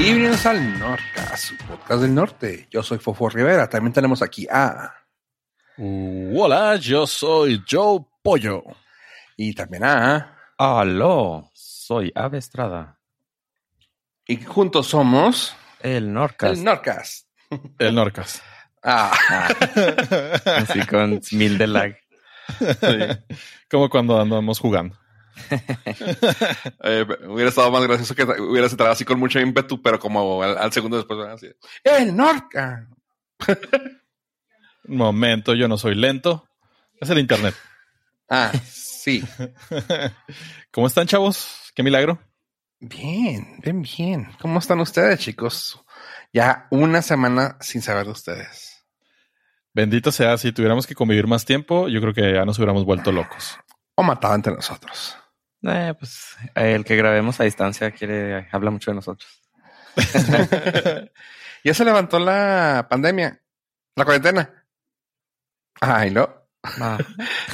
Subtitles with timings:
[0.00, 2.66] Y bienvenidos al Norca, su podcast del norte.
[2.70, 3.68] Yo soy Fofo Rivera.
[3.68, 4.94] También tenemos aquí a.
[5.76, 8.62] Uh, hola, yo soy Joe Pollo.
[9.36, 10.38] Y también a.
[10.56, 12.98] Aló, soy Ave Estrada.
[14.26, 15.54] Y juntos somos.
[15.80, 16.56] El Norcas.
[16.56, 17.26] El Norcas.
[17.78, 18.42] El Norcas.
[18.82, 19.12] Ah,
[20.46, 21.94] Así con mil de lag.
[22.58, 23.36] Sí.
[23.70, 24.96] Como cuando andamos jugando.
[26.84, 30.58] eh, hubiera estado más gracioso que hubieras entrado así con mucho ímpetu, pero como al,
[30.58, 31.18] al segundo después.
[31.28, 31.48] Así,
[31.84, 32.88] El Norca.
[34.84, 36.48] Un momento, yo no soy lento.
[37.00, 37.54] Es el internet.
[38.28, 39.24] Ah, sí.
[40.70, 41.72] ¿Cómo están, chavos?
[41.74, 42.20] Qué milagro.
[42.78, 44.28] Bien, bien, bien.
[44.40, 45.82] ¿Cómo están ustedes, chicos?
[46.32, 48.84] Ya una semana sin saber de ustedes.
[49.72, 53.12] Bendito sea, si tuviéramos que convivir más tiempo, yo creo que ya nos hubiéramos vuelto
[53.12, 53.58] locos.
[53.94, 55.16] O matado entre nosotros.
[55.62, 59.42] Eh, pues el que grabemos a distancia quiere, habla mucho de nosotros.
[61.64, 63.40] ya se levantó la pandemia,
[63.96, 64.64] la cuarentena.
[65.80, 66.28] Ay, no.
[66.62, 66.98] Ah,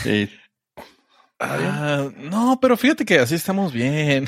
[0.04, 0.28] Y
[1.38, 4.26] Ah, no, pero fíjate que así estamos bien.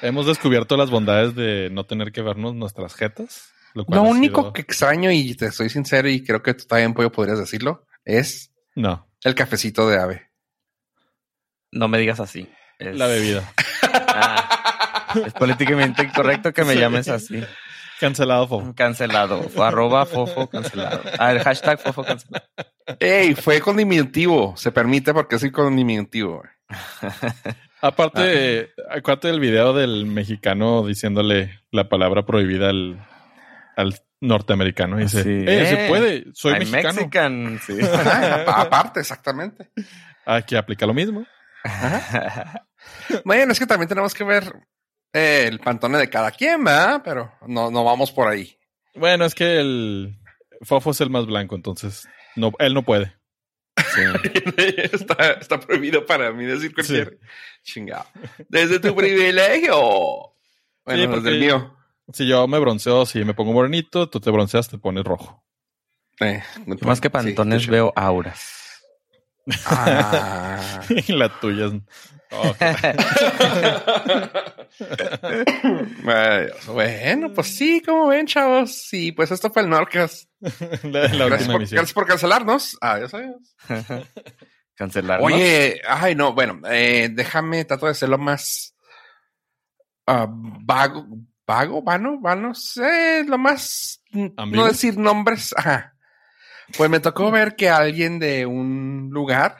[0.00, 3.52] Hemos descubierto las bondades de no tener que vernos nuestras jetas.
[3.74, 6.54] Lo, cual Lo ha único sido- que extraño, y te soy sincero, y creo que
[6.54, 10.30] tú también, Pollo, podrías decirlo, es No, el cafecito de ave.
[11.72, 12.48] no me digas así.
[12.78, 13.42] Es, la bebida.
[13.82, 16.78] Ah, es políticamente incorrecto que me Sí.
[16.80, 17.42] llames así.
[18.00, 18.74] Cancelado, Fofo.
[18.74, 19.42] Cancelado.
[19.48, 21.02] Fue arroba fofo cancelado.
[21.18, 22.44] Ah, el hashtag fofo cancelado.
[22.98, 24.56] Ey, fue con diminutivo.
[24.56, 26.42] Se permite porque soy con diminutivo.
[27.80, 28.20] Aparte,
[28.60, 33.04] eh, acuérdate del video del mexicano diciéndole la palabra prohibida al,
[33.76, 34.98] al norteamericano.
[34.98, 35.44] Y dice, Sí.
[35.46, 36.94] "Eh, se puede, soy I'm mexicano.
[36.94, 37.74] Mexican, sí.
[37.82, 39.70] Ajá, a- aparte, exactamente.
[40.26, 41.24] Aquí aplica lo mismo.
[43.24, 44.52] Bueno, es que también tenemos que ver
[45.12, 47.00] eh, el pantone de cada quien, ¿verdad?
[47.04, 48.56] Pero no, no vamos por ahí.
[48.94, 50.18] Bueno, es que el
[50.62, 53.14] Fofo es el más blanco, entonces no, él no puede.
[54.92, 57.18] está, está prohibido para mí decir cualquier
[57.62, 58.06] chingado.
[58.48, 60.34] Desde tu privilegio.
[60.84, 61.76] Bueno, Sí, desde el mío.
[62.12, 65.42] Si yo me bronceo, si me pongo morenito, tú te bronceas, te pones rojo.
[66.20, 66.42] Eh,
[66.82, 68.61] Más que sí, pantones veo auras.
[69.66, 70.80] Ah.
[70.88, 71.72] y la tuya es...
[72.30, 72.54] Oh.
[76.66, 78.86] Bueno, pues sí, como ven, chavos.
[78.88, 80.28] Sí, pues esto fue el Norcas.
[80.82, 81.76] la, la Gracias por, emisión.
[81.76, 82.78] gracias por cancelarnos.
[82.80, 83.56] Adiós, adiós.
[84.74, 85.20] Cancelar.
[85.20, 88.72] Oye, ay, no, bueno, eh, déjame, trato de ser lo más
[90.06, 91.06] ah, vago,
[91.46, 94.64] vago, vano, vano, sé, lo más, mm, ¿Ambiguo?
[94.64, 95.94] no decir nombres, ajá.
[96.76, 99.58] Pues me tocó ver que alguien de un lugar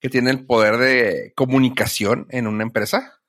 [0.00, 3.20] que tiene el poder de comunicación en una empresa,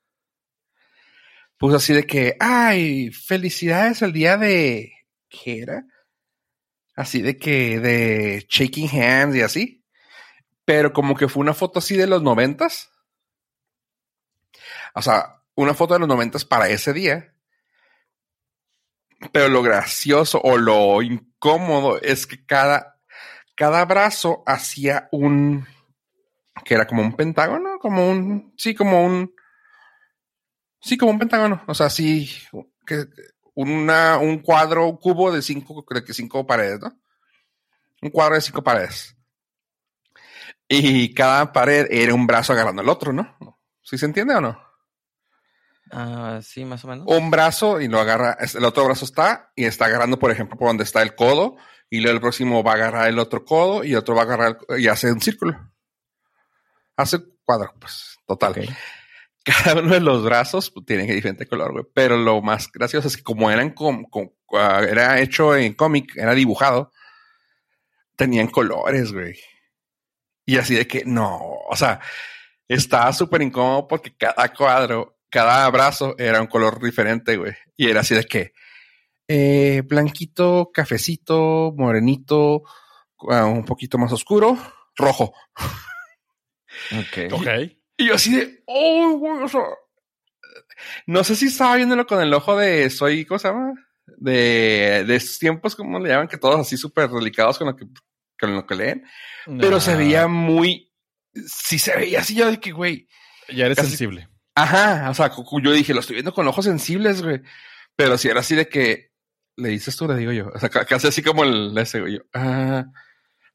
[1.56, 4.92] puso así de que, ay, felicidades el día de,
[5.28, 5.86] ¿qué era?
[6.94, 9.82] Así de que, de shaking hands y así
[10.66, 12.90] pero como que fue una foto así de los noventas.
[14.94, 17.35] O sea, una foto de los noventas para ese día.
[19.32, 22.98] Pero lo gracioso o lo incómodo es que cada,
[23.54, 25.66] cada brazo hacía un,
[26.64, 29.34] que era como un pentágono, como un, sí, como un,
[30.80, 31.62] sí, como un pentágono.
[31.66, 32.30] O sea, sí,
[32.86, 33.06] que
[33.54, 36.92] una, un cuadro, un cubo de cinco, de que cinco paredes, ¿no?
[38.02, 39.16] Un cuadro de cinco paredes.
[40.68, 43.36] Y cada pared era un brazo agarrando el otro, ¿no?
[43.82, 44.65] ¿Sí se entiende o no?
[45.92, 47.06] Ah, sí, más o menos.
[47.08, 50.68] Un brazo y lo agarra, el otro brazo está y está agarrando, por ejemplo, por
[50.68, 51.56] donde está el codo,
[51.88, 54.58] y luego el próximo va a agarrar el otro codo y otro va a agarrar
[54.68, 55.56] el- y hace un círculo.
[56.96, 58.54] Hace cuadro, pues, total.
[59.44, 61.84] Cada uno de los brazos pues, tiene diferente color, güey.
[61.94, 66.16] Pero lo más gracioso es que como eran com- com- ah, era hecho en cómic,
[66.16, 66.90] era dibujado,
[68.16, 69.38] tenían colores, güey.
[70.44, 71.38] Y así de que no,
[71.68, 72.00] o sea,
[72.66, 77.52] estaba súper incómodo porque cada cuadro, cada brazo era un color diferente, güey.
[77.76, 78.52] Y era así de que
[79.28, 82.62] eh, blanquito, cafecito, morenito,
[83.30, 84.56] ah, un poquito más oscuro,
[84.96, 85.34] rojo.
[86.92, 87.32] Ok.
[87.32, 87.46] Ok.
[87.98, 89.60] Y yo así de, oh, güey, o sea,
[91.06, 93.74] no sé si estaba viéndolo con el ojo de soy, ¿cómo se llama?
[94.18, 97.86] De, de esos tiempos, como le llaman, que todos así súper delicados con lo que,
[98.38, 99.04] con lo que leen,
[99.60, 100.92] pero se veía muy,
[101.46, 103.06] sí se veía así yo de que, güey,
[103.48, 104.28] Ya eres casi- sensible.
[104.56, 105.30] Ajá, o sea,
[105.62, 107.42] yo dije, lo estoy viendo con ojos sensibles, güey,
[107.96, 109.12] pero si era así de que,
[109.56, 112.14] le dices tú, le digo yo, o sea, ca- casi así como el, ese, güey,
[112.16, 112.84] yo, ah,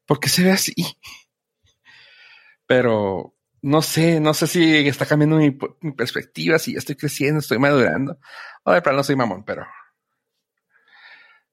[0.06, 0.74] ¿por qué se ve así?
[2.66, 7.58] Pero, no sé, no sé si está cambiando mi, mi perspectiva, si estoy creciendo, estoy
[7.58, 8.18] madurando.
[8.64, 9.66] O de plano soy mamón, pero.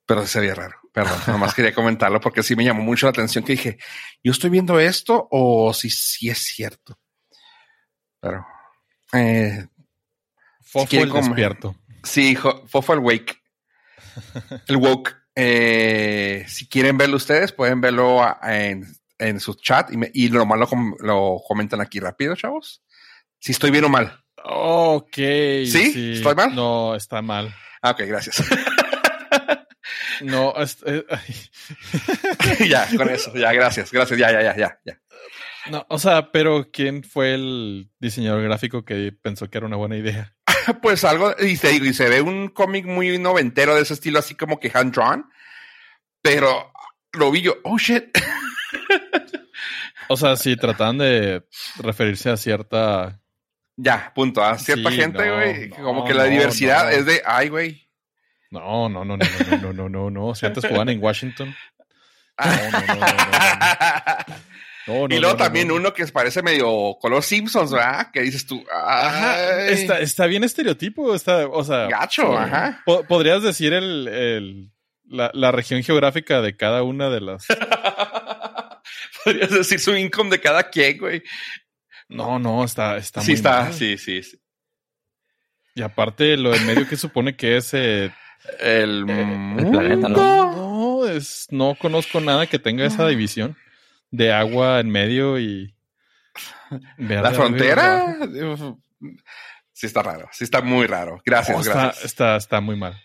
[0.05, 0.77] Pero se veía raro.
[0.93, 3.77] Perdón, nomás quería comentarlo porque sí me llamó mucho la atención que dije,
[4.23, 6.99] ¿yo estoy viendo esto o si sí es cierto?
[8.21, 8.45] Pero.
[9.13, 9.67] Eh,
[10.61, 11.75] Fofo quieren el despierto.
[12.03, 13.41] Sí, Fofo el Wake.
[14.67, 15.15] El Woke.
[15.35, 18.85] Eh, si quieren verlo ustedes, pueden verlo en,
[19.17, 20.67] en su chat y, me- y lo malo
[20.99, 22.83] lo comentan aquí rápido, chavos.
[23.39, 24.19] Si estoy bien o mal.
[24.43, 25.13] Ok.
[25.15, 26.13] ¿Sí?
[26.17, 26.53] ¿Estoy mal?
[26.55, 27.53] No, está mal.
[27.81, 28.43] Ah, ok, gracias.
[30.21, 30.83] No, es-
[32.67, 33.33] ya, con eso.
[33.35, 34.19] Ya, gracias, gracias.
[34.19, 34.99] Ya, ya, ya, ya, ya.
[35.69, 39.97] No, o sea, pero ¿quién fue el diseñador gráfico que pensó que era una buena
[39.97, 40.35] idea?
[40.81, 44.19] Pues algo, y te digo, y se ve un cómic muy noventero de ese estilo,
[44.19, 45.25] así como que hand drawn,
[46.21, 46.71] pero
[47.13, 48.05] lo vi yo, oh shit.
[50.09, 51.43] O sea, si trataban de
[51.77, 53.19] referirse a cierta.
[53.77, 54.43] Ya, punto.
[54.43, 57.87] A cierta Sí, gente, güey, no, como que la no, diversidad es de, ay, güey.
[58.49, 60.35] No, no, no, no, no, no, no, no, no.
[60.35, 61.55] Si antes jugaban en Washington.
[62.43, 63.05] No, no, no,
[64.93, 65.75] no, no, y luego no, no, también no.
[65.75, 68.09] uno que parece medio color Simpsons, ¿verdad?
[68.11, 72.81] Que dices tú, Ajá, está, está bien estereotipo, está, o sea, gacho, ajá.
[72.85, 74.71] po- podrías decir el, el-
[75.05, 77.45] la, la región geográfica de cada una de las.
[79.23, 81.23] Podrías decir su income de cada quien, güey.
[82.07, 83.73] No, no, está, está Sí, muy está, mal.
[83.73, 84.39] sí, sí, sí.
[85.75, 87.73] Y aparte, lo en medio que supone que es.
[87.73, 88.11] eh,
[88.59, 89.05] El,
[89.59, 90.51] el planeta, ¿no?
[91.01, 93.55] no, es, no conozco nada que tenga esa división
[94.11, 95.75] de agua en medio y.
[96.97, 98.15] La frontera.
[99.73, 101.21] Sí está raro, sí está muy raro.
[101.25, 102.05] Gracias, está, gracias.
[102.05, 103.01] está, está muy mal.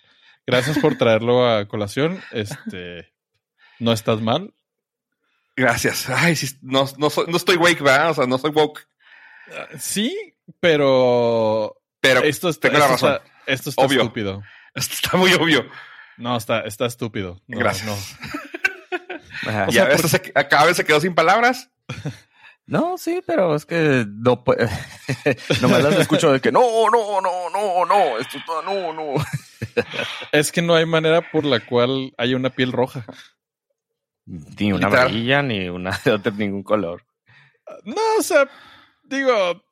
[0.47, 2.21] Gracias por traerlo a colación.
[2.33, 3.13] Este.
[3.79, 4.53] No estás mal.
[5.57, 6.09] Gracias.
[6.11, 8.11] Ay, sí, no, no, soy- no estoy wake, ¿verdad?
[8.11, 8.87] O sea, no soy woke.
[9.57, 11.81] Ah, Sí, pero.
[12.01, 13.23] Pero esto está, tengo la esto razón.
[13.25, 14.03] está, esto está Obvio.
[14.03, 14.43] estúpido.
[14.75, 15.67] esto está muy obvio.
[16.19, 17.41] No, está, está estúpido.
[17.47, 17.87] No, Gracias.
[17.87, 17.97] No.
[19.47, 19.67] Ajá.
[19.67, 21.71] O y sea, a veces se, cada vez se quedó sin palabras.
[22.67, 24.69] No, sí, pero es que no puede.
[25.61, 29.23] Nomás las escucho de que no, no, no, no, no, esto está, no, no.
[30.33, 33.05] Es que no hay manera por la cual haya una piel roja.
[34.27, 37.05] Ni una amarilla, ni una de otro, ningún color.
[37.85, 38.49] No, o sea,
[39.03, 39.63] digo.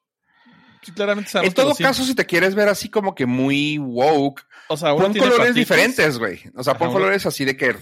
[0.94, 4.76] Claramente sabemos En todo caso, si te quieres ver así como que muy woke, O
[4.76, 6.42] sea, pon colores diferentes, güey.
[6.56, 7.76] O sea, pon Ajá, colores así de que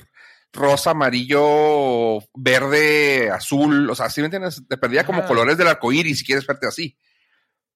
[0.52, 3.88] rosa, amarillo, verde, azul.
[3.91, 4.62] O sea, si me entiendes?
[4.69, 6.97] Te perdía como colores del arco iris si quieres verte así.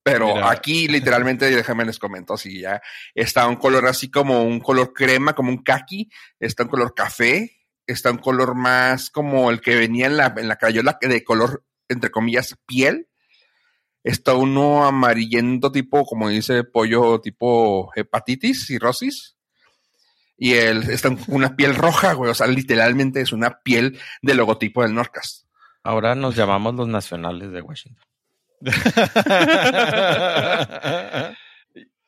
[0.02, 0.50] Pero Mira.
[0.50, 2.82] aquí, literalmente, déjame les comento así ya.
[3.14, 6.10] Está un color así como un color crema, como un kaki.
[6.38, 7.50] Está un color café.
[7.86, 11.64] Está un color más como el que venía en la, en la crayola de color,
[11.88, 13.08] entre comillas, piel.
[14.02, 19.33] Está uno amarillento tipo, como dice pollo, tipo hepatitis, cirrosis.
[20.36, 22.30] Y el, está una piel roja, güey.
[22.30, 25.46] O sea, literalmente es una piel del logotipo del Norcas.
[25.82, 28.02] Ahora nos llamamos los nacionales de Washington.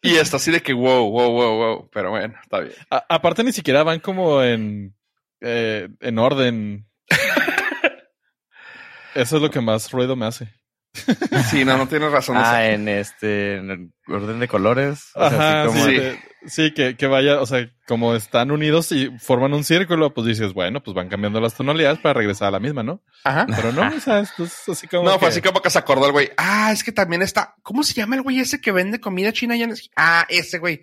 [0.02, 1.90] Y está así de que wow, wow, wow, wow.
[1.92, 2.74] Pero bueno, está bien.
[2.90, 4.94] A- aparte ni siquiera van como en
[5.40, 6.86] eh, en orden.
[9.14, 10.48] Eso es lo que más ruido me hace.
[11.50, 12.36] Sí, no, no tienes razón.
[12.38, 15.10] Ah, en este, en el orden de colores.
[15.14, 15.96] O sea, Ajá, así como sí, Sí.
[16.00, 20.26] de- sí, que, que vaya, o sea, como están unidos y forman un círculo, pues
[20.26, 23.02] dices, bueno, pues van cambiando las tonalidades para regresar a la misma, ¿no?
[23.24, 23.46] Ajá.
[23.54, 25.04] Pero no, o sea, esto es así como.
[25.04, 26.30] No, que- fue así como que se acordó el güey.
[26.36, 27.54] Ah, es que también está.
[27.62, 30.58] ¿Cómo se llama el güey ese que vende comida china allá en es- Ah, ese
[30.58, 30.82] güey.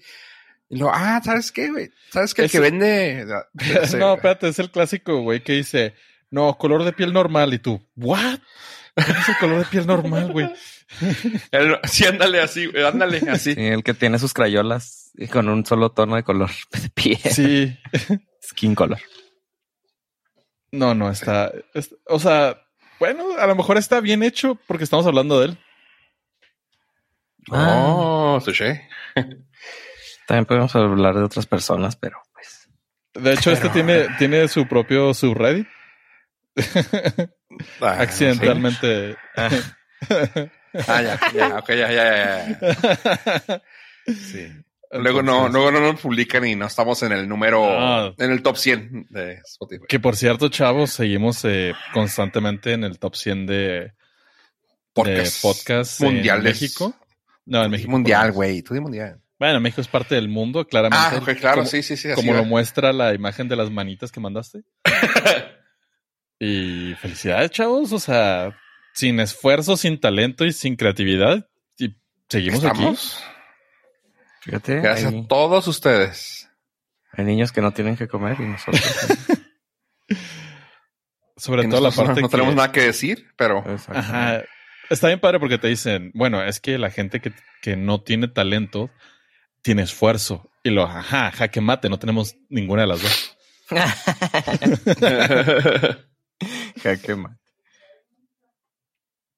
[0.70, 1.92] Y lo, ah, ¿sabes qué, güey?
[2.12, 2.42] ¿Sabes qué?
[2.44, 3.26] El Ese- que vende.
[3.98, 5.94] No, espérate, es el clásico, güey, que dice,
[6.32, 7.54] no, color de piel normal.
[7.54, 8.40] Y tú, ¿what?
[8.96, 10.54] ¿Qué es el color de piel normal, güey?
[11.52, 13.56] El- sí, ándale así, güey, ándale así.
[13.56, 17.18] Sí, el que tiene sus crayolas y con un solo tono de color de piel.
[17.20, 17.78] Sí.
[18.44, 19.00] Skin color.
[20.72, 22.62] No, no, está, es- O sea,
[23.00, 25.58] bueno, a lo mejor está bien hecho porque estamos hablando de él.
[27.52, 28.88] Oh, touché.
[30.28, 32.70] También podemos hablar de otras personas, pero pues.
[33.16, 35.68] De hecho, este tiene, tiene su propio subreddit.
[37.82, 39.16] Ah, accidentalmente.
[39.36, 40.52] sí.
[40.88, 42.58] Ah, ya, ya, ok, ya, ya,
[43.48, 43.62] ya.
[44.08, 44.48] Sí.
[44.92, 48.14] Luego no, luego no nos publican y no estamos en el número, Ah.
[48.18, 49.86] en el top 100 de Spotify.
[49.88, 53.94] Que por cierto, chavos, seguimos eh, constantemente en el top 100 de
[54.94, 55.36] Podcast.
[55.36, 56.46] de podcast Mundiales.
[56.46, 56.96] en México.
[57.46, 57.90] No, en México.
[57.92, 58.62] Mundial, güey.
[58.62, 59.20] Tú di mundial.
[59.40, 61.06] Bueno, México es parte del mundo, claramente.
[61.18, 62.10] Ah, ok, claro, como, sí, sí, sí.
[62.10, 62.38] así Como va.
[62.40, 64.62] lo muestra la imagen de las manitas que mandaste.
[66.44, 67.92] y felicidades, chavos.
[67.94, 68.58] O sea,
[68.94, 71.48] sin esfuerzo, sin talento y sin creatividad.
[71.78, 71.96] Y
[72.28, 72.84] seguimos aquí.
[74.42, 76.50] Fíjate, Gracias hay, a todos ustedes.
[77.14, 78.84] hay niños que no tienen que comer y nosotros.
[81.38, 83.64] Sobre todo la parte no, no que- tenemos nada que decir, pero.
[83.88, 84.44] Ajá.
[84.90, 87.32] Está bien padre porque te dicen, bueno, es que la gente que,
[87.62, 88.90] que no tiene talento
[89.62, 90.50] tiene esfuerzo.
[90.62, 93.38] Y lo, ajá, jaque mate, no tenemos ninguna de las dos.
[96.84, 97.38] Jaque mate.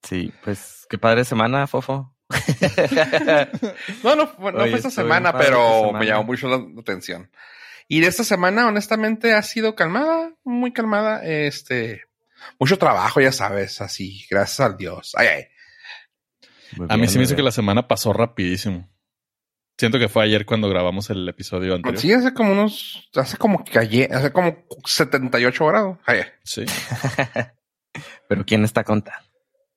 [0.03, 2.15] Sí, pues qué padre semana, Fofo.
[4.03, 5.99] no, no, fue- no Oye, fue esta semana, pero semana.
[5.99, 7.31] me llamó mucho la atención.
[7.87, 11.23] Y de esta semana, honestamente, ha sido calmada, muy calmada.
[11.23, 12.03] Este,
[12.59, 15.13] mucho trabajo, ya sabes, así, gracias a Dios.
[15.15, 15.43] Ay, ay.
[16.77, 18.89] Muy A mí sí me hizo que la semana pasó rapidísimo.
[19.77, 21.99] Siento que fue ayer cuando grabamos el episodio anterior.
[22.01, 25.97] Sí, hace como unos, hace como que ayer, hace como 78 grados.
[26.05, 26.29] Ay, ay.
[26.43, 26.63] Sí.
[28.29, 29.27] Pero ¿quién está contando?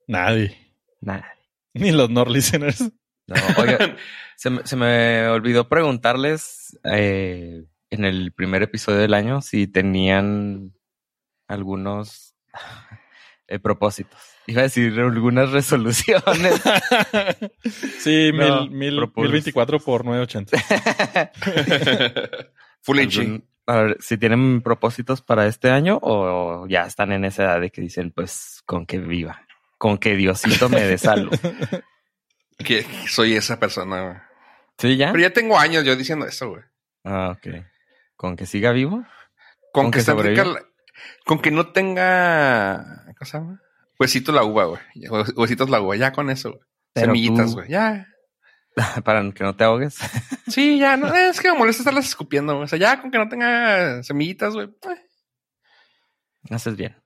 [0.07, 0.57] Nadie.
[1.01, 1.35] Nada.
[1.75, 2.81] Ni los no listeners.
[3.27, 3.97] No, oiga,
[4.37, 10.73] se, me- se me olvidó preguntarles eh, en el primer episodio del año si tenían
[11.47, 12.35] algunos
[13.49, 14.21] eh, propósitos.
[14.47, 16.23] Iba a decir algunas resoluciones.
[17.99, 19.23] sí, No, mil, mil, propósitos.
[19.25, 20.59] mil veinticuatro por 980.
[22.83, 22.99] Full.
[23.01, 27.61] Algún- a ver, si tienen propósitos para este año o ya están en esa edad
[27.61, 29.43] de que dicen, pues, con que viva,
[29.77, 31.33] con que Diosito me dé salud.
[32.65, 34.17] Que soy esa persona, güey.
[34.79, 35.13] ¿Sí, ya?
[35.13, 36.63] Pero ya tengo años yo diciendo eso, güey.
[37.05, 37.63] Ah, ok.
[38.17, 39.05] ¿Con que siga vivo?
[39.73, 40.45] Con, ¿Con que, que rica sobreviva?
[40.45, 40.63] la-
[41.25, 43.63] con que no tenga, ¿cómo se llama?
[43.99, 44.81] Huesitos la uva, güey.
[44.95, 46.63] Hue- Huesitos la uva, ya con eso, güey.
[46.93, 47.69] Pero Semillitas, tú- güey.
[47.71, 48.07] Ya.
[49.05, 49.99] Para que no te ahogues.
[50.49, 52.65] Sí, ya, no, es que me molesta estarlas escupiendo, güey.
[52.65, 54.67] O sea, ya con que no tenga semillitas, güey.
[54.69, 55.05] eh.
[56.51, 56.97] Haces bien.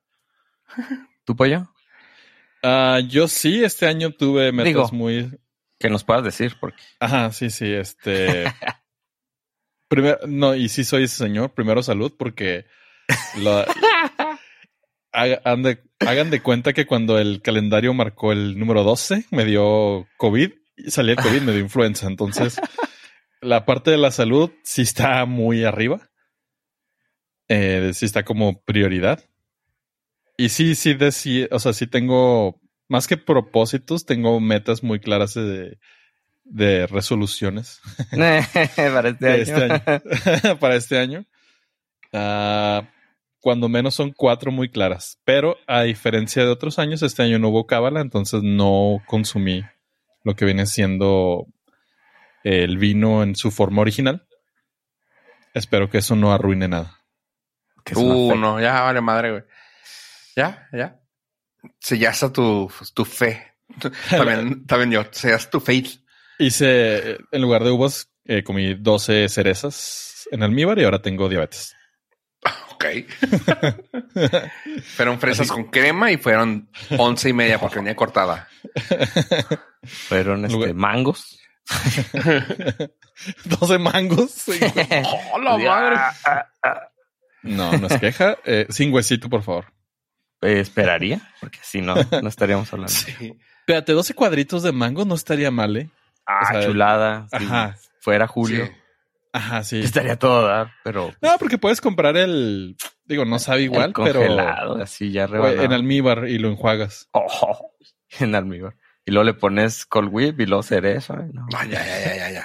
[1.25, 1.68] ¿Tu pollo?
[2.62, 4.88] Ah, yo sí, este año tuve metas Digo.
[4.92, 5.37] muy,
[5.80, 8.44] Que nos puedas decir, porque Ajá, sí, sí, este.
[9.88, 11.52] Primero, no, y sí soy ese señor.
[11.52, 12.66] Primero salud, porque
[15.62, 20.50] de- hagan de cuenta que cuando el calendario marcó el número 12, me dio COVID
[20.76, 22.06] y salí el COVID, me dio influenza.
[22.06, 22.61] Entonces,
[23.40, 26.09] la parte de la salud sí está muy arriba.
[27.49, 29.23] Eh, sí está como prioridad.
[30.38, 34.99] Y sí, sí, de- sí, o sea, sí tengo, más que propósitos, tengo metas muy
[34.99, 35.78] claras de,
[36.44, 37.80] de resoluciones
[38.11, 39.42] para este de año.
[39.42, 40.59] este año.
[40.61, 41.26] para este año.
[43.42, 45.18] Cuando menos son cuatro muy claras.
[45.25, 49.62] Pero a diferencia de otros años, este año no hubo cábala, entonces no consumí
[50.25, 51.46] lo que viene siendo
[52.44, 54.26] el vino en su forma original.
[55.54, 57.00] Espero que eso no arruine nada.
[57.84, 58.37] Que Uh, fe.
[58.38, 59.42] no, ya vale madre, güey.
[60.37, 61.00] Ya, ya.
[61.80, 63.54] Se ya está tu, tu fe.
[64.11, 65.04] También, también yo.
[65.11, 66.00] Se ya está tu faith.
[66.38, 71.75] Hice, en lugar de uvas, eh, comí 12 cerezas en almíbar y ahora tengo diabetes.
[72.72, 72.84] Ok.
[74.96, 76.68] fueron fresas con crema y fueron
[76.99, 78.49] once y media porque venía cortada.
[79.84, 81.38] Fueron este, Lugar- mangos.
[83.44, 84.44] 12 mangos.
[85.32, 85.96] ¡Oh, la madre!
[87.42, 88.37] No, no es queja.
[88.44, 89.66] Eh, sin huesito, por favor.
[90.40, 92.92] Eh, esperaría, porque si no, no estaríamos hablando.
[92.92, 93.38] Sí.
[93.61, 95.90] Espérate, 12 cuadritos de mango no estaría mal, ¿eh?
[96.26, 97.26] Ah, O sea, chulada.
[97.30, 97.76] Si ajá.
[98.00, 98.72] fuera Julio, Sí.
[99.32, 99.80] Ajá, sí.
[99.80, 102.76] estaría todo dar, pero No, porque puedes comprar el.
[103.04, 104.20] Digo, no sabe igual, el pero.
[104.20, 105.62] congelado, así ya rebanado.
[105.62, 107.08] en almíbar y lo enjuagas.
[107.12, 107.72] Oh,
[108.20, 108.76] en almíbar.
[109.04, 111.16] Y luego le pones Cold Whip y luego cereza.
[111.20, 111.46] ay, no.
[111.50, 112.44] Ya, ya, ya, ya, ya.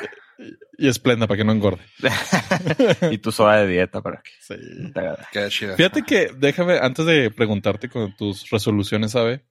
[0.77, 1.81] Y esplenda para que no engorde.
[3.11, 4.91] y tu soda de dieta para que Sí.
[4.93, 5.75] te haga- Qué chido.
[5.75, 9.43] Fíjate que, déjame, antes de preguntarte con tus resoluciones, ¿sabe?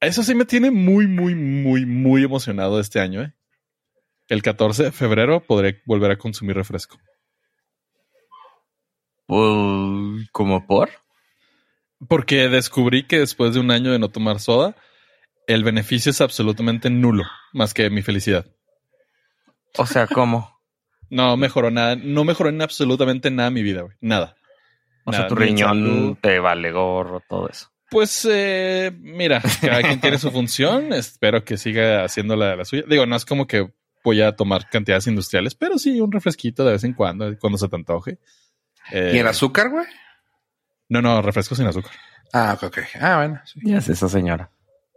[0.00, 3.32] Eso sí me tiene muy, muy, muy, muy emocionado este año, ¿eh?
[4.28, 6.98] El 14 de febrero podré volver a consumir refresco.
[9.26, 10.90] Pues, ¿Como por?
[12.08, 14.76] Porque descubrí que después de un año de no tomar soda,
[15.46, 18.46] el beneficio es absolutamente nulo, más que mi felicidad.
[19.78, 20.60] O sea, ¿cómo?
[21.08, 23.96] No mejoró nada, no mejoró en absolutamente nada mi vida, güey.
[24.00, 24.36] Nada.
[25.04, 26.16] O Nada, sea, tu riñón salud.
[26.20, 27.70] te vale gorro, todo eso.
[27.90, 30.92] Pues eh, mira, cada quien tiene su función.
[30.92, 32.82] Espero que siga haciendo la, la suya.
[32.88, 33.72] Digo, no es como que
[34.06, 37.68] voy a tomar cantidades industriales, pero sí un refresquito de vez en cuando, cuando se
[37.68, 38.18] te antoje.
[38.92, 39.84] Eh, ¿Y el azúcar, güey?
[40.88, 41.90] No, no, refresco sin azúcar.
[42.32, 42.78] Ah, ok, ok.
[43.00, 43.40] Ah, bueno.
[43.44, 43.60] sí.
[43.64, 44.50] Ya es esa señora.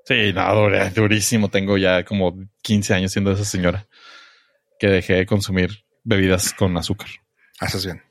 [0.06, 1.50] Sí, no, dura- durísimo.
[1.50, 3.88] Tengo ya como 15 años siendo esa señora
[4.80, 7.10] que dejé de consumir bebidas con azúcar.
[7.60, 8.04] Haces bien.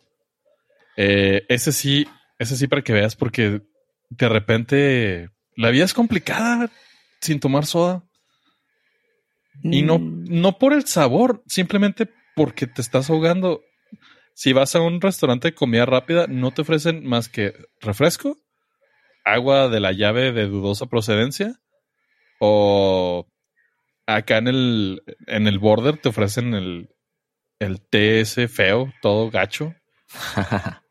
[0.97, 2.09] Eh, ese sí,
[2.41, 3.63] ese sí para que veas, porque
[4.11, 6.71] de repente la vida es complicada
[7.21, 8.03] sin tomar soda.
[9.63, 13.63] Y no, Mm, no por el sabor, simplemente porque te estás ahogando.
[14.35, 18.37] Si vas a un restaurante de comida rápida, no te ofrecen más que refresco,
[19.25, 21.61] agua de la llave de dudosa procedencia,
[22.39, 23.27] o
[24.07, 26.89] acá en el, en el border te ofrecen el,
[27.59, 29.75] el té ese feo, todo gacho,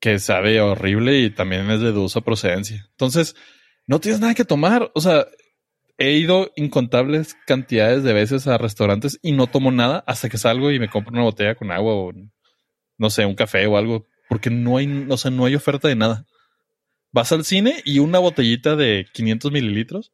[0.00, 2.88] que sabe horrible y también es de dudosa procedencia.
[2.90, 3.36] Entonces,
[3.86, 4.90] no tienes nada que tomar.
[4.94, 5.26] O sea,
[6.00, 10.72] he ido incontables cantidades de veces a restaurantes y no tomo nada hasta que salgo
[10.72, 12.12] y me compro una botella con agua o
[12.98, 15.96] no sé, un café o algo, porque no hay, o sea, no hay oferta de
[15.96, 16.24] nada.
[17.12, 20.12] Vas al cine y una botellita de 500 mililitros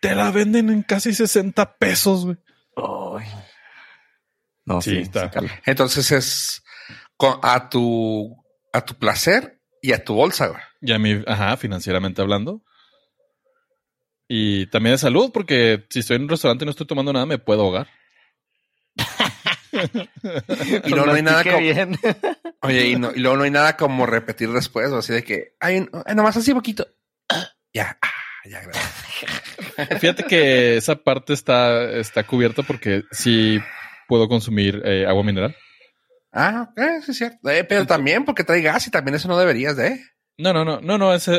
[0.00, 2.36] te la venden en casi 60 pesos, güey.
[2.76, 3.26] Ay.
[4.64, 5.30] No, Sí, sí, está.
[5.32, 5.46] sí.
[5.66, 6.62] Entonces es
[7.16, 8.36] con- a tu
[8.72, 10.60] a tu placer y a tu bolsa, güey.
[10.80, 12.62] Y a mí, ajá, financieramente hablando.
[14.32, 17.26] Y también de salud, porque si estoy en un restaurante y no estoy tomando nada,
[17.26, 17.88] me puedo ahogar.
[20.84, 21.96] Y luego no hay nada como, bien.
[22.62, 25.54] oye, y, no- y luego no hay nada como repetir después, o así de que,
[25.60, 26.86] ay, no- ay, nomás así poquito.
[27.72, 28.10] Ya, ah,
[28.48, 29.98] ya, gracias.
[30.00, 33.58] Fíjate que esa parte está, está cubierta porque sí
[34.08, 35.56] puedo consumir eh, agua mineral.
[36.32, 37.48] Ah, ok, sí es cierto.
[37.50, 40.00] Eh, pero también porque trae gas y también eso no deberías de.
[40.38, 41.32] No, no, no, no, no, ese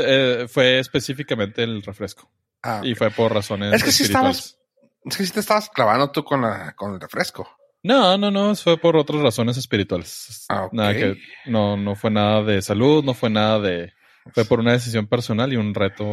[0.43, 2.31] eh, fue específicamente el refresco.
[2.63, 4.37] Ah, Y fue por razones Es que sí espirituales.
[4.37, 4.57] estabas-
[5.05, 7.49] es que si te estabas clavando tú con la, con el refresco.
[7.83, 10.45] No, no, no, fue por otras razones espirituales.
[10.49, 10.73] Ah, ok.
[10.73, 13.93] Nada que, no, no fue nada de salud, no fue nada de,
[14.35, 16.05] fue por una decisión personal y un reto.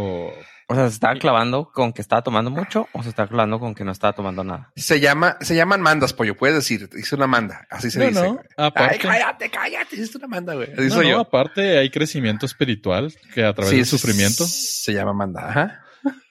[0.70, 3.74] O sea, ¿se estaba clavando con que estaba tomando mucho o se estaba clavando con
[3.74, 4.70] que no estaba tomando nada?
[4.76, 6.34] Se llama, se llaman mandas, pollo.
[6.36, 7.66] Puedes decir, hice una manda.
[7.70, 8.22] Así se No, dice.
[8.22, 8.94] no, aparte.
[8.94, 9.96] Ay, cállate, cállate.
[9.96, 10.72] Hiciste una manda, güey.
[10.72, 11.20] Así No, soy no, yo.
[11.20, 15.48] aparte hay crecimiento espiritual que a través Sí, del sufrimiento, Se llama manda.
[15.50, 15.84] Ajá.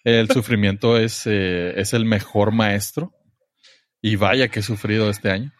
[0.03, 3.13] El sufrimiento es, eh, es el mejor maestro.
[4.01, 5.51] Y vaya que he sufrido este año.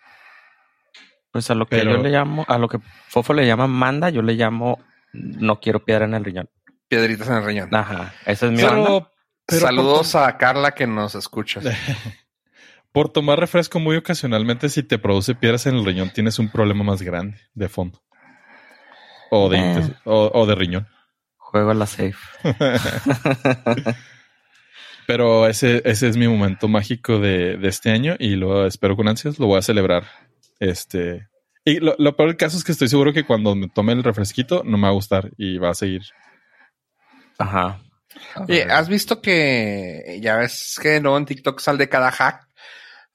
[1.32, 2.80] Pues a lo que Pero- yo le llamo, a lo que
[3.10, 4.80] Fofo le llama manda, yo le llamo
[5.14, 6.50] no quiero piedra en el riñón.
[6.88, 7.74] Piedritas en el riñón.
[7.76, 8.84] Ajá, esa es mi banda.
[8.86, 9.12] Pero,
[9.46, 11.60] pero Saludos a Carla que nos escucha.
[12.92, 16.84] por, tomar refresco muy ocasionalmente, si te produce piedras en el riñón, tienes un problema
[16.84, 18.02] más grande de fondo.
[19.32, 19.94] O de, Eh.
[20.06, 20.88] o de riñón.
[21.52, 22.18] Juego a la safe.
[25.08, 29.08] Pero ese, ese es mi momento mágico de, de este año y lo espero con
[29.08, 29.40] ansias.
[29.40, 30.04] Lo voy a celebrar.
[30.60, 31.30] Este.
[31.64, 34.04] Y lo, lo peor del caso es que estoy seguro que cuando me tome el
[34.04, 36.02] refresquito no me va a gustar y va a seguir.
[37.38, 37.80] Ajá.
[38.36, 42.46] Oye, ¿has visto que ya ves que luego en TikTok sale de cada hack?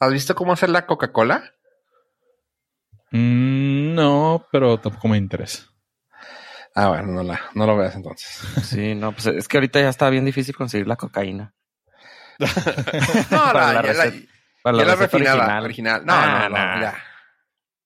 [0.01, 1.53] ¿Has visto cómo hacer la Coca-Cola?
[3.11, 5.72] Mm, no, pero tampoco me interesa.
[6.75, 8.31] Ah, bueno, no, la, no lo veas entonces.
[8.65, 11.55] Sí, no, pues es que ahorita ya está bien difícil conseguir la cocaína.
[12.39, 12.47] No,
[13.31, 14.27] Para la, la receta-
[14.63, 15.65] Para la refinada, original.
[15.65, 16.07] original.
[16.07, 16.81] No, Ah, no, no, nah.
[16.81, 17.05] ya.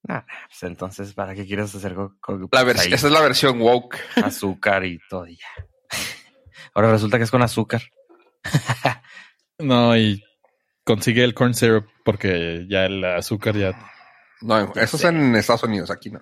[0.09, 3.61] Nah, pues entonces, ¿para qué quieres hacer co- co- La pues esa es la versión
[3.61, 3.99] woke.
[4.23, 5.47] azúcar y todo y ya?
[6.75, 7.83] Ahora resulta que es con azúcar.
[9.59, 10.23] No, y
[10.85, 13.73] consigue el corn syrup porque ya el azúcar ya.
[14.43, 16.21] No, eso es en Estados Unidos, aquí no.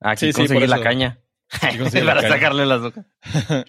[0.00, 1.20] Aquí Sí, sí, conseguí por la caña.
[1.92, 3.06] La Para sacarle el azúcar.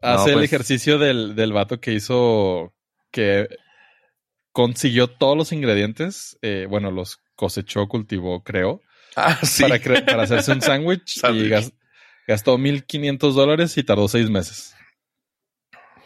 [0.00, 2.74] Hace el pues- ejercicio del, del vato que hizo
[3.10, 3.48] que
[4.52, 6.38] consiguió todos los ingredientes.
[6.42, 8.82] eh, bueno, los cosechó, cultivó, creó.
[9.16, 9.62] Ah, sí.
[9.62, 11.72] para, cre- para hacerse un sándwich y gas-
[12.26, 14.74] gastó 1.500 dólares y tardó seis meses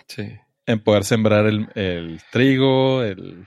[0.09, 0.37] Sí.
[0.67, 3.47] en poder sembrar el, el trigo, el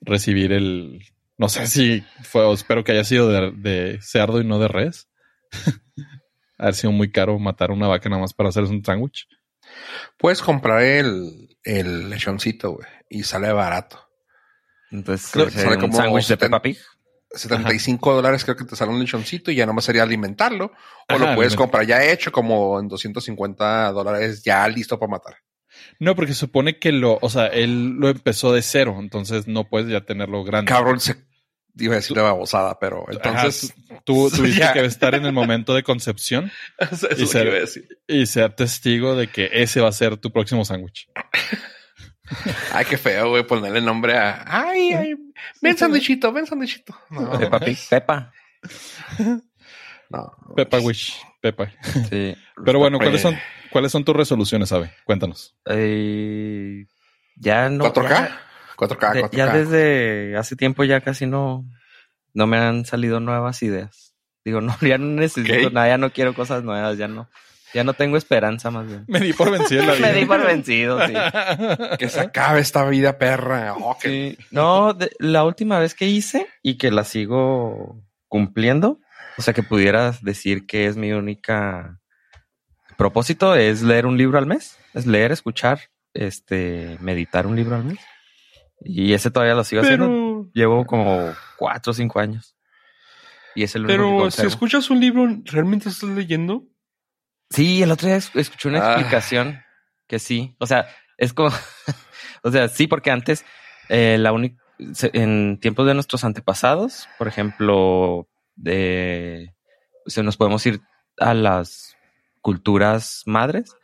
[0.00, 1.00] recibir el...
[1.36, 4.68] No sé si fue, o espero que haya sido de, de cerdo y no de
[4.68, 5.08] res.
[6.58, 9.26] Haber sido muy caro matar una vaca nada más para hacerse un sándwich.
[10.16, 14.08] Puedes comprar el, el lechoncito, güey, y sale barato.
[14.90, 16.46] Entonces, Creo que ¿sería sale un como sándwich de 70.
[16.46, 16.78] Peppa Pig.
[17.36, 20.70] 75 dólares creo que te sale un lechoncito y ya nomás sería alimentarlo.
[21.12, 25.34] O lo puedes comprar ya hecho, como en 250 dólares ya listo para matar.
[25.98, 29.88] No, porque supone que lo, o sea, él lo empezó de cero, entonces no puedes
[29.90, 30.68] ya tenerlo grande.
[30.70, 31.16] Cabrón, se
[31.76, 33.74] iba a decir una babosada, pero entonces...
[33.90, 34.72] Ajá, tú tuviste Ya.
[34.72, 37.60] que estar en el momento de concepción Eso es Y lo se- que iba a
[37.60, 37.88] decir.
[38.06, 41.08] y ser testigo de que ese va a ser tu próximo sándwich.
[42.72, 44.44] Ay, qué feo, güey, ponerle nombre a...
[44.46, 45.14] Ay, ay,
[45.60, 46.96] ven sanduichito, ven sanduichito.
[47.10, 47.78] No, Peppa Pig.
[47.90, 48.32] Peppa.
[50.10, 50.32] no.
[50.56, 51.70] Peppa Wish, Peppa.
[52.08, 52.34] Sí.
[52.64, 53.36] Pero bueno, ¿cuáles son,
[53.74, 54.92] ¿cuáles son tus resoluciones, Abe?
[55.04, 55.54] Cuéntanos.
[55.66, 56.86] Eh,
[57.36, 57.84] ya no.
[57.92, 58.40] 4K, ya-
[58.76, 59.36] 4K, de- 4K.
[59.36, 61.64] ya desde hace tiempo ya casi no,
[62.32, 64.14] no me han salido nuevas ideas.
[64.44, 65.72] Digo, no, ya no necesito Ok.
[65.72, 67.28] nada, ya no quiero cosas nuevas, ya no.
[67.72, 69.04] Ya no tengo esperanza más bien.
[69.08, 70.12] Me di por vencido en la vida.
[70.12, 71.12] Me di por vencido, sí.
[71.98, 73.74] Que se acabe esta vida perra.
[73.74, 74.46] Oh, que- Sí.
[74.52, 79.00] No, de- la última vez que hice y que la sigo cumpliendo,
[79.38, 81.98] o sea que pudieras decir que es mi única
[82.96, 85.80] propósito es leer un libro al mes, es leer, escuchar,
[86.12, 87.98] este, meditar un libro al mes.
[88.80, 90.48] Y ese todavía lo sigo haciendo.
[90.52, 92.54] Llevo como cuatro o cinco años.
[93.54, 94.48] Y es el único que pero si conservo.
[94.48, 96.64] escuchas un libro, ¿realmente estás leyendo?
[97.50, 98.92] Sí, el otro día es- escuché una Ah.
[98.94, 99.60] explicación
[100.08, 100.56] que sí.
[100.58, 100.86] O sea,
[101.18, 101.50] es como.
[102.42, 103.44] o sea, sí, porque antes,
[103.88, 104.60] eh, la única.
[105.12, 109.54] En tiempos de nuestros antepasados, por ejemplo, de.
[110.06, 110.80] O sea, nos podemos ir
[111.18, 111.96] a las
[112.44, 113.74] culturas madres.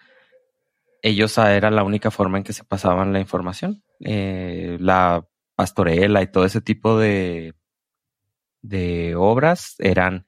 [1.00, 3.82] Ellos ah, era la única forma en que se pasaban la información.
[4.00, 7.54] Eh, la pastorela y todo ese tipo de,
[8.60, 10.26] de obras eran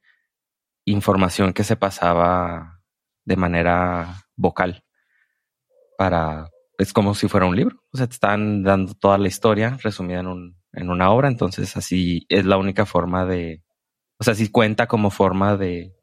[0.86, 2.80] información que se pasaba
[3.26, 4.82] de manera vocal
[5.98, 9.78] para es como si fuera un libro o sea te están dando toda la historia
[9.80, 13.62] resumida en un en una obra entonces así es la única forma de
[14.18, 15.94] o sea sí cuenta como forma de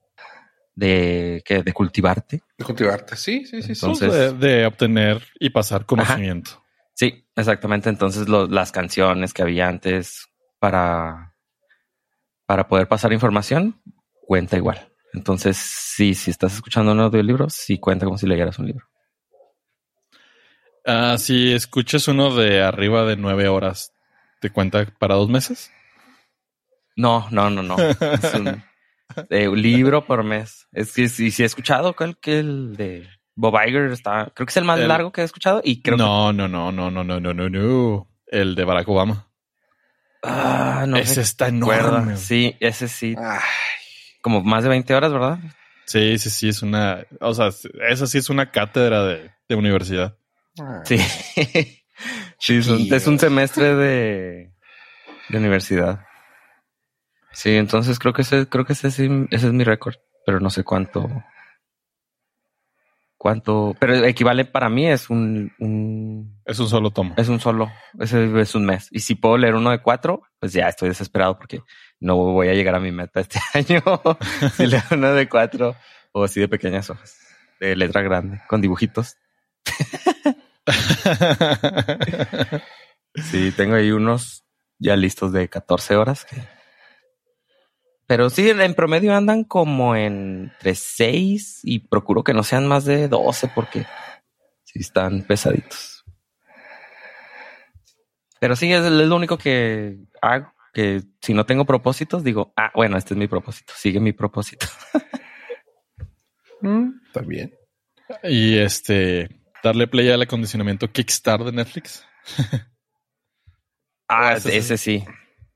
[0.75, 3.15] de que de cultivarte De cultivarte.
[3.15, 3.75] Sí, sí, sí.
[3.75, 3.85] sí.
[3.85, 6.63] Entonces- de, de obtener y pasar conocimiento.
[6.93, 10.27] sí exactamente entonces lo- las canciones que había antes
[10.59, 11.35] para
[12.45, 13.81] para poder pasar información
[14.21, 18.67] cuenta igual entonces sí si estás escuchando un audiolibro sí cuenta como si leyeras un
[18.67, 18.85] libro
[20.85, 23.93] Ah, si escuchas uno de arriba de nueve horas,
[24.41, 25.71] ¿te cuenta para dos meses?
[26.95, 27.77] No, no, no, no.
[27.79, 28.63] Es un,
[29.29, 30.67] eh, un libro por mes.
[30.71, 34.51] Es que si, si he escuchado creo que el de Bob Iger está, creo que
[34.51, 36.91] es el más El- largo que he escuchado y creo que no, no, no, no,
[36.91, 38.07] no, no, no, no, no.
[38.27, 39.27] El de Barack Obama.
[40.23, 42.17] ah, no Ese sé está enorme.
[42.17, 43.39] Sí, ese sí, Ay,
[44.21, 45.39] como más de 20 horas, ¿verdad?
[45.85, 47.49] Sí, sí, sí, es una, o sea,
[47.89, 50.15] esa sí es una cátedra de, de universidad.
[50.59, 50.97] ay.
[50.97, 51.75] Sí.
[52.41, 54.53] Sí, es un, es un semestre de,
[55.27, 56.05] de universidad.
[57.31, 60.63] Sí, entonces creo que ese, creo que ese, ese es mi récord, pero no sé
[60.63, 61.07] cuánto.
[63.17, 67.13] Cuánto, pero equivale para mí es un, un Es un solo tomo.
[67.17, 68.87] Es un solo, ese es un mes.
[68.91, 71.61] Y si puedo leer uno de cuatro, pues ya estoy desesperado porque
[71.99, 73.83] no voy a llegar a mi meta este año.
[74.55, 75.75] si leo uno de cuatro
[76.13, 77.17] o así de pequeñas hojas,
[77.59, 79.17] de letra grande, con dibujitos.
[83.15, 84.45] Sí, tengo ahí unos
[84.77, 86.25] ya listos de 14 horas.
[86.25, 86.41] que-
[88.09, 93.07] Pero sí, en promedio andan como entre 6 y procuro que no sean más de
[93.07, 93.85] 12 porque
[94.63, 96.03] sí están pesaditos.
[98.39, 102.97] Pero sí, es, lo único que hago, que si no tengo propósitos, digo, ah, bueno,
[102.97, 104.65] este es mi propósito, sigue mi propósito.
[106.61, 106.89] Mm,
[107.27, 107.55] bien.
[108.23, 109.29] y este,
[109.63, 112.03] darle play al acondicionamiento Kickstarter de Netflix.
[114.07, 115.05] Ah, ese sí,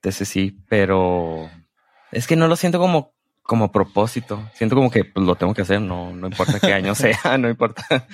[0.03, 1.49] ese sí, pero
[2.13, 4.49] es que no lo siento como, como propósito.
[4.53, 7.49] Siento como que pues, lo tengo que hacer, no, no importa qué año sea, no
[7.49, 7.85] importa.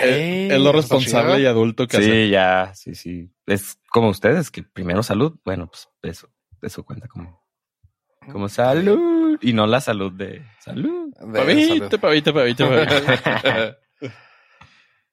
[0.00, 2.24] es, es lo responsable y adulto que hace.
[2.24, 3.30] Sí, ya, sí, sí.
[3.46, 6.28] Es como ustedes, que primero salud, bueno, pues eso,
[6.62, 7.42] eso cuenta como,
[8.30, 11.14] como salud y no la salud de salud.
[11.20, 13.76] De Pavito, pavito, pavito, pavito.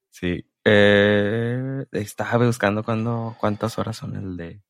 [0.10, 0.49] Sí.
[0.63, 4.62] Eh, estaba buscando cuando, cuántas horas son el de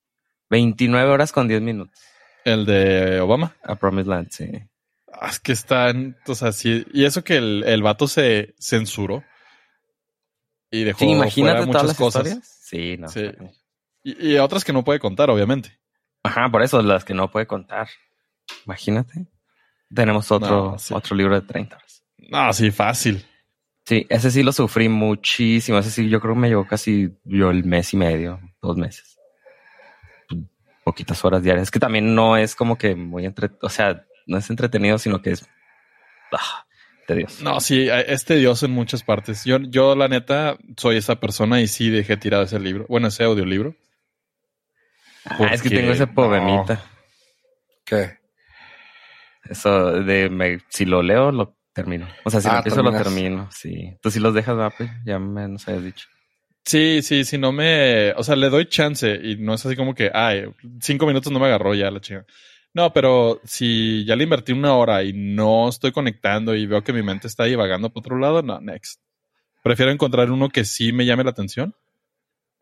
[0.56, 2.00] 29 horas con 10 minutos.
[2.44, 3.56] El de Obama.
[3.64, 4.50] A Promised Land, sí.
[5.12, 6.86] Ah, Es que están, o sea, sí.
[6.94, 9.24] Y eso que el, el vato se censuró.
[10.72, 12.24] Y dejó Sí, imagínate fuera todas las cosas.
[12.26, 12.60] historias.
[12.64, 13.08] Sí, no.
[13.10, 13.32] Sí.
[14.04, 15.78] Y, y otras que no puede contar, obviamente.
[16.24, 17.88] Ajá, por eso las que no puede contar.
[18.66, 19.28] Imagínate.
[19.94, 20.94] Tenemos otro, No, sí.
[20.94, 22.04] otro libro de 30 horas.
[22.18, 23.26] No, sí, fácil.
[23.86, 25.78] Sí, ese sí lo sufrí muchísimo.
[25.78, 29.15] Ese sí, yo creo que me llevó casi yo el mes y medio, dos meses.
[30.86, 31.64] Poquitas horas diarias.
[31.64, 35.22] Es que también no es como que muy entre, o sea, no es entretenido, sino
[35.22, 35.50] que es
[36.32, 36.66] ah,
[37.08, 37.44] tedioso.
[37.44, 39.44] No, sí, es tedioso en muchas partes.
[39.46, 42.86] Yo, yo, la neta, soy esa persona y sí dejé tirado ese libro.
[42.88, 43.76] Bueno, ese audiolibro.
[45.26, 46.14] Ah, es que tengo ese no.
[46.14, 46.84] problemita.
[47.84, 48.20] ¿Qué?
[49.50, 52.08] Eso de me, si lo leo, lo termino.
[52.24, 53.50] O sea, si Ah, lo empiezo, lo termino.
[53.52, 53.98] Sí.
[54.02, 56.08] Tú si los dejas, pues, ya me nos habías dicho.
[56.66, 59.94] Sí, sí, si no me, o sea, le doy chance y no es así como
[59.94, 60.46] que, ay,
[60.82, 62.26] cinco minutos no me agarró ya la chinga.
[62.74, 66.92] No, pero si ya le invertí una hora y no estoy conectando y veo que
[66.92, 69.00] mi mente está divagando por otro lado, no, next.
[69.64, 71.76] Prefiero encontrar uno que sí me llame la atención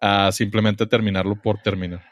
[0.02, 2.04] a simplemente terminarlo por terminar.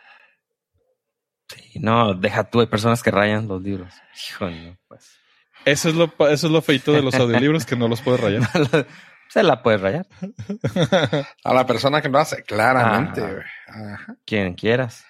[1.49, 3.93] Sí, no, deja tú, hay personas que rayan los libros.
[4.30, 5.17] Hijo, no, pues.
[5.65, 8.49] Eso es lo, eso es lo feito de los audiolibros que no los puedes rayar.
[9.31, 10.07] Se la puedes rayar.
[11.45, 13.23] A la persona que lo hace, claramente.
[13.67, 13.93] Ah.
[13.93, 14.17] Ajá.
[14.25, 15.05] Quien quieras.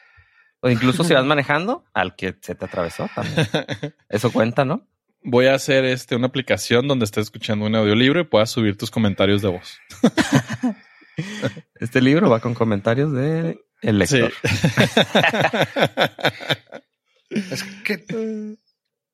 [0.60, 3.48] O incluso si vas manejando, al que se te atravesó también.
[4.10, 4.88] Eso cuenta, ¿no?
[5.24, 8.92] Voy a hacer este una aplicación donde estés escuchando un audiolibro y puedas subir tus
[8.92, 9.80] comentarios de voz.
[11.76, 14.32] Este libro va con comentarios de el lector.
[17.32, 18.58] Es que,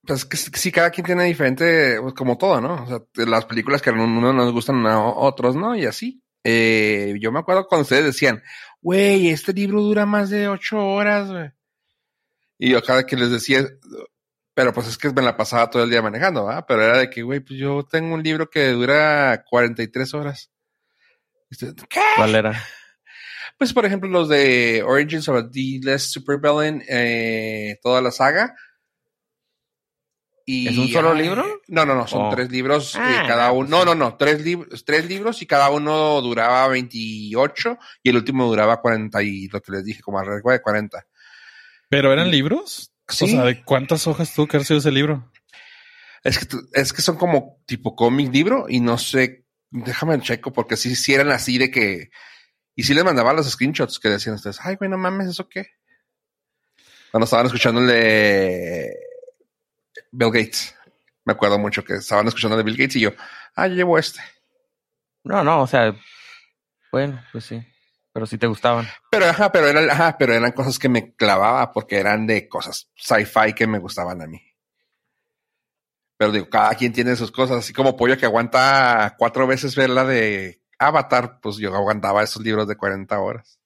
[0.07, 2.83] pues que sí, cada quien tiene diferente, pues, como todo, ¿no?
[2.83, 5.75] O sea, las películas que a uno nos gustan a otros, ¿no?
[5.75, 6.23] Y así.
[6.43, 8.41] Eh, yo me acuerdo cuando ustedes decían,
[8.81, 11.51] güey, este libro dura más de ocho horas, güey.
[12.57, 13.67] Y yo cada que les decía,
[14.53, 16.65] pero pues es que me la pasaba todo el día manejando, ¿verdad?
[16.67, 20.51] Pero era de que, güey, pues yo tengo un libro que dura 43 horas.
[21.89, 22.01] ¿Qué?
[22.15, 22.63] ¿Cuál era?
[23.57, 28.55] Pues, por ejemplo, los de Origins of a D-Less Supervillain, eh, toda la saga.
[30.49, 31.45] Y, ¿Es un solo libro?
[31.67, 32.29] No, no, no, son Oh.
[32.33, 33.59] tres libros eh, Ah, cada no, uno.
[33.59, 33.85] pues No, sí.
[33.85, 38.79] no, no, tres, lib- tres libros y cada uno duraba 28 y el último duraba
[38.79, 41.05] 40 y lo que les dije, como alrededor de 40.
[41.89, 42.93] ¿Pero eran libros?
[43.09, 43.25] Sí.
[43.25, 45.29] O sea, ¿de cuántas hojas tuvo que haber sido ese libro?
[46.23, 50.77] Es que, es que son como tipo cómic libro y no sé, déjame checo porque
[50.77, 52.09] sí, sí eran así de que,
[52.73, 55.67] y sí les mandaba los screenshots que decían ustedes, ay, güey, no mames, ¿eso qué?
[57.11, 58.93] Cuando estaban escuchando el de
[60.11, 60.75] Bill Gates.
[61.25, 63.11] Me acuerdo mucho que estaban escuchando de Bill Gates y yo,
[63.55, 64.21] ah, yo llevo este.
[65.23, 65.93] No, no, o sea,
[66.91, 67.61] bueno, pues sí.
[68.13, 68.87] Pero sí te gustaban.
[69.11, 72.89] Pero, ajá, pero eran, ajá, pero eran cosas que me clavaba porque eran de cosas
[72.95, 74.41] sci-fi que me gustaban a mí.
[76.17, 79.91] Pero digo, cada quien tiene sus cosas, así como Pollo que aguanta cuatro veces ver
[79.91, 83.59] la de Avatar, pues yo aguantaba esos libros de 40 horas.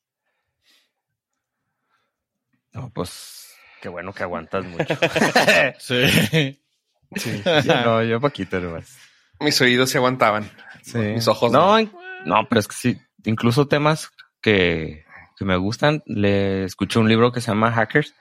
[2.74, 3.41] No, pues
[3.82, 4.98] qué bueno que aguantas mucho.
[5.80, 6.60] Sí.
[7.16, 8.98] sí, yo no, yo poquito nomás.
[9.40, 10.50] Mis oídos se aguantaban.
[10.84, 11.00] Sí.
[11.00, 11.78] Mis ojos No,
[12.26, 15.04] no, pero es que sí, incluso temas que,
[15.38, 16.04] que me gustan.
[16.06, 18.14] Le escuché un libro que se llama Hackers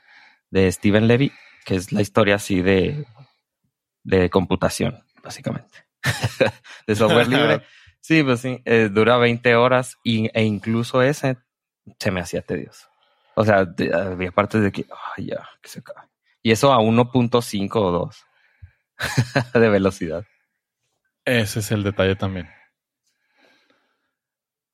[0.51, 1.33] de Steven Levy,
[1.65, 3.07] que es la historia así de,
[4.03, 5.85] de computación, básicamente.
[6.87, 7.63] de software libre.
[8.01, 11.37] Sí, pues sí, eh, dura 20 horas y, e incluso ese
[11.99, 12.90] se me hacía tedioso.
[13.41, 16.09] O sea, de- había partes de que, ay, ya, que se acabe.
[16.43, 18.25] Y eso a 1.5 o 2
[19.55, 20.25] de velocidad.
[21.25, 22.49] Ese es el detalle también.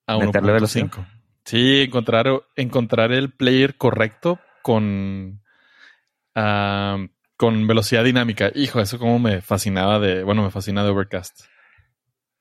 [0.07, 1.07] A Meterle 1.5.
[1.45, 2.27] Sí, encontrar,
[2.57, 5.43] encontrar el player correcto con,
[6.35, 6.99] ah,
[7.37, 8.51] con velocidad dinámica.
[8.55, 11.43] Hijo, eso como me fascinaba de, bueno, me fascina de Overcast.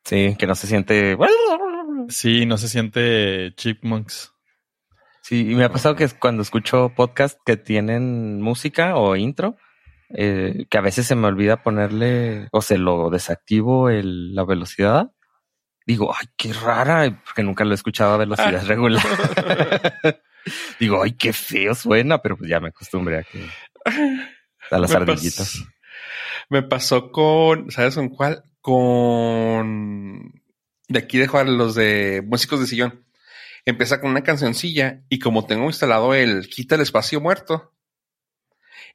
[0.03, 1.17] Sí, que no se siente.
[2.09, 4.34] Sí, no se siente chipmunks.
[5.27, 9.57] Sí, y me ha pasado que cuando escucho podcast que tienen música o intro,
[10.09, 15.11] eh, que a veces se me olvida ponerle o se lo desactivo el, la velocidad.
[15.87, 19.03] Digo, ay, qué rara, porque nunca lo he escuchado a velocidad regular.
[20.79, 23.43] Digo, ay, qué feo suena, pero pues ya me acostumbré a que
[24.69, 25.55] a las Me ardillitas.
[25.57, 25.73] pas-
[26.49, 28.43] Me pasó con, ¿sabes con cuál?
[28.61, 30.31] Con
[30.87, 33.04] de aquí de jugar los de músicos de sillón.
[33.65, 37.73] Empieza con una cancioncilla y como tengo instalado el quita el espacio muerto,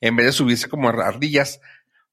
[0.00, 1.60] en vez de subirse como ardillas,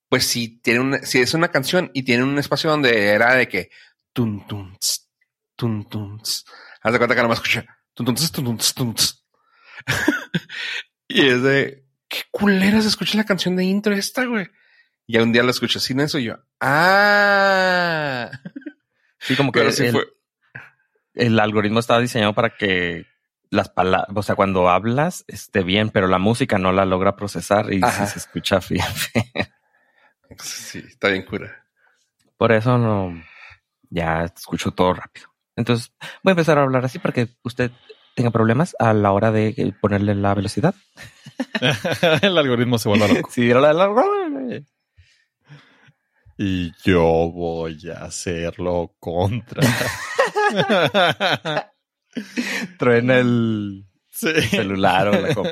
[0.09, 3.47] pues si tiene una, si es una canción y tiene un espacio donde era de
[3.47, 3.69] que
[4.13, 5.09] tun tun ts,
[5.55, 5.87] tun
[6.81, 8.95] haz de cuenta que no me escucha tun tun ts, tun tun
[11.07, 14.47] y es de qué culera se escucha la canción de intro esta, güey.
[15.05, 18.29] Y un día lo escucho sin eso y yo, ah,
[19.19, 20.05] Sí, como que pero sí fue.
[21.17, 23.05] El algoritmo estaba diseñado para que
[23.49, 27.71] las palabras, o sea, cuando hablas esté bien, pero la música no la logra procesar
[27.73, 28.85] y sí se escucha bien.
[30.39, 31.65] Sí, está bien cura.
[32.37, 33.23] Por eso no,
[33.89, 35.27] ya escucho todo rápido.
[35.55, 35.91] Entonces,
[36.23, 37.71] voy a empezar a hablar así para que usted
[38.15, 40.75] tenga problemas a la hora de ponerle la velocidad.
[42.21, 43.29] el algoritmo se vuelve loco.
[43.31, 44.61] Sí, la, la-
[46.37, 49.63] Y yo voy a hacerlo contra.
[52.77, 54.41] truena el sí.
[54.41, 55.51] celular o la compu.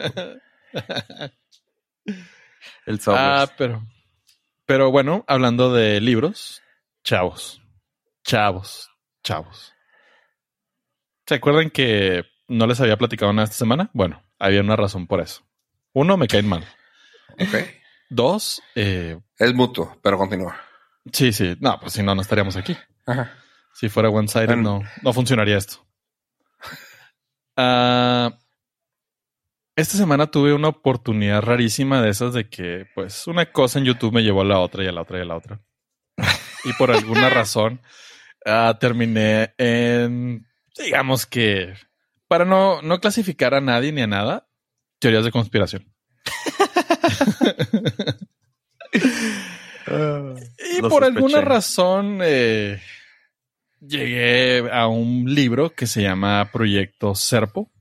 [2.86, 3.18] El software.
[3.18, 3.88] Ah, pero.
[4.68, 6.62] Pero bueno, hablando de libros,
[7.04, 7.62] chavos.
[8.24, 8.90] Chavos.
[9.24, 9.74] Chavos.
[11.28, 13.90] ¿Se acuerdan que no les había platicado nada esta semana?
[13.94, 15.44] Bueno, había una razón por eso.
[15.94, 16.66] Uno, me caen mal.
[17.34, 17.56] Ok.
[18.10, 20.56] Dos, eh, Es mutuo, pero continúa.
[21.12, 21.56] Sí, sí.
[21.60, 22.76] No, pues si no, no estaríamos aquí.
[23.06, 23.32] Ajá.
[23.74, 25.86] Si fuera one-sided, no, no funcionaría esto.
[27.58, 28.38] Ah,
[29.76, 34.14] esta semana tuve una oportunidad rarísima de esas de que, pues, una cosa en YouTube
[34.14, 35.62] me llevó a la otra y a la otra y a la otra.
[36.64, 37.82] y por alguna razón
[38.46, 41.74] uh, terminé en, digamos que,
[42.30, 44.48] para no, no clasificar a nadie ni a nada,
[45.00, 45.94] teorías de conspiración.
[49.88, 52.82] y por alguna razón eh,
[53.80, 57.72] llegué a un libro que se llama Proyecto Serpo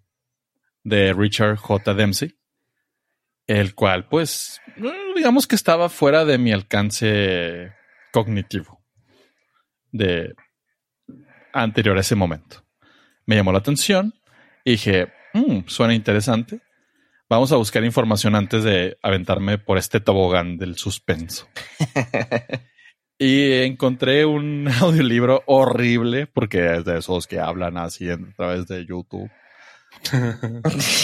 [0.83, 1.95] de Richard J.
[1.95, 2.39] Dempsey,
[3.47, 4.61] el cual pues
[5.17, 7.73] digamos que estaba fuera de mi alcance
[8.13, 8.85] cognitivo
[9.93, 10.35] de
[11.53, 12.65] anterior a ese momento.
[13.27, 14.13] Me llamó la atención
[14.65, 16.61] y dije, mm, suena interesante.
[17.35, 21.49] Vamos a buscar información antes de aventarme por este tobogán del suspenso.
[23.19, 28.87] y encontré un audiolibro horrible porque es de esos que hablan así a través de
[28.87, 29.29] YouTube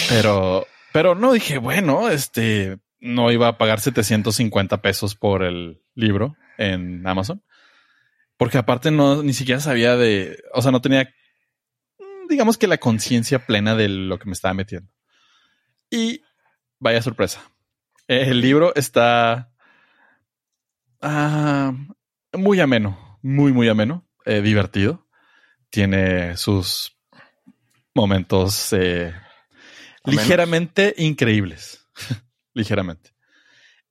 [0.09, 6.37] pero, pero no dije, bueno, este no iba a pagar 750 pesos por el libro
[6.57, 7.43] en Amazon.
[8.37, 11.13] Porque aparte no, ni siquiera sabía de, o sea, no tenía,
[12.29, 14.89] digamos que la conciencia plena de lo que me estaba metiendo.
[15.91, 16.23] Y
[16.79, 17.41] vaya sorpresa.
[18.07, 19.51] El libro está
[21.01, 21.73] ah,
[22.33, 25.07] muy ameno, muy, muy ameno, eh, divertido.
[25.69, 26.97] Tiene sus
[27.93, 29.13] momentos eh,
[30.05, 31.85] ligeramente increíbles.
[32.53, 33.11] ligeramente.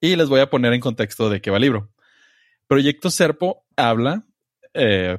[0.00, 1.92] Y les voy a poner en contexto de qué va el libro.
[2.66, 4.22] Proyecto Serpo habla,
[4.72, 5.18] eh,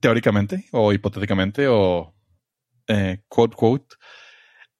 [0.00, 2.14] teóricamente o hipotéticamente o
[3.28, 3.96] quote quote,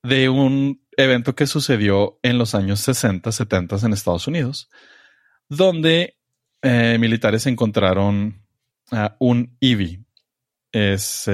[0.02, 4.70] de un evento que sucedió en los años 60, 70 en Estados Unidos,
[5.48, 6.16] donde
[6.62, 8.42] militares encontraron
[9.18, 10.04] un IVI.
[10.72, 11.28] Es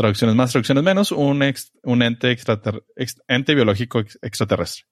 [0.00, 4.86] traducciones más, traducciones menos, un, ente biológico extraterrestre.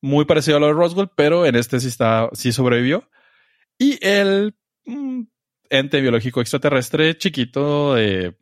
[0.00, 3.10] Muy parecido a lo de Roswell, pero en este sí, está, sí sobrevivió.
[3.76, 4.54] Y el
[4.84, 5.22] mm,
[5.70, 8.36] ente biológico extraterrestre chiquito, de,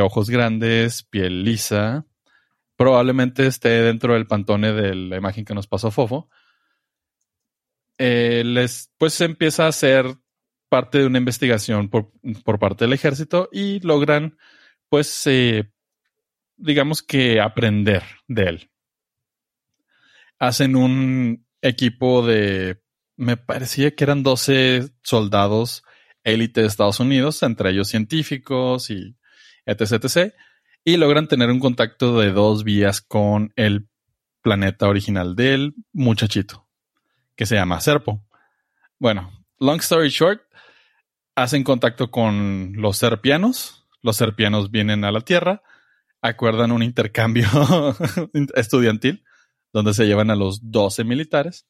[0.00, 2.06] ojos grandes, piel lisa,
[2.78, 6.30] probablemente esté dentro del pantone de la imagen que nos pasó Fofo.
[7.98, 10.06] Eh, les, pues empieza a ser
[10.68, 12.12] parte de una investigación por,
[12.44, 14.38] por parte del ejército y logran
[14.88, 15.72] pues, eh,
[16.56, 18.70] digamos que aprender de él.
[20.38, 22.80] Hacen un equipo de,
[23.16, 25.82] me parecía que eran 12 soldados
[26.22, 29.16] élite de Estados Unidos, entre ellos científicos y
[29.66, 30.34] etc, etc.
[30.88, 33.90] Y logran tener un contacto de dos vías con el
[34.40, 36.66] planeta original del muchachito,
[37.36, 38.24] que se llama Serpo.
[38.98, 40.40] Bueno, long story short,
[41.34, 45.62] hacen contacto con los serpianos, los serpianos vienen a la Tierra,
[46.22, 47.46] acuerdan un intercambio
[48.54, 49.26] estudiantil
[49.74, 51.66] donde se llevan a los 12 militares,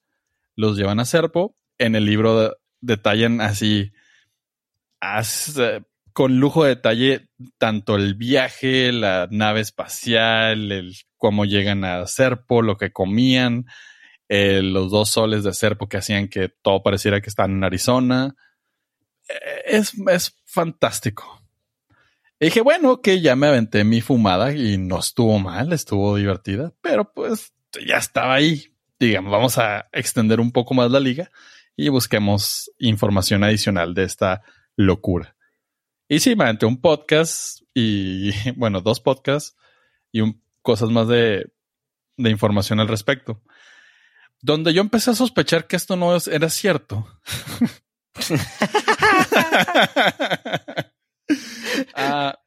[0.55, 1.57] los llevan a Serpo.
[1.79, 3.91] En el libro detallan así,
[6.19, 7.29] con lujo de detalle,
[7.59, 13.67] tanto el viaje, la nave espacial, el cómo llegan a Serpo, lo que comían,
[14.29, 18.35] eh, los dos soles de Serpo que hacían que todo pareciera que están en Arizona.
[19.29, 21.41] Eh, es, es fantástico.
[22.41, 26.73] Y dije, bueno, que ya me aventé mi fumada y no estuvo mal, estuvo divertida,
[26.81, 27.53] pero pues
[27.87, 28.75] ya estaba ahí.
[28.99, 31.31] Digamos, vamos a extender un poco más la liga
[31.77, 34.43] y busquemos información adicional de esta
[34.75, 35.37] locura.
[36.09, 39.57] Y sí, me aventé un podcast y, bueno, dos podcasts
[40.11, 40.23] y
[40.63, 41.53] cosas más de,
[42.17, 43.43] de información al respecto.
[44.41, 47.07] Donde yo empecé a sospechar que esto no era cierto.
[51.95, 52.39] Ah,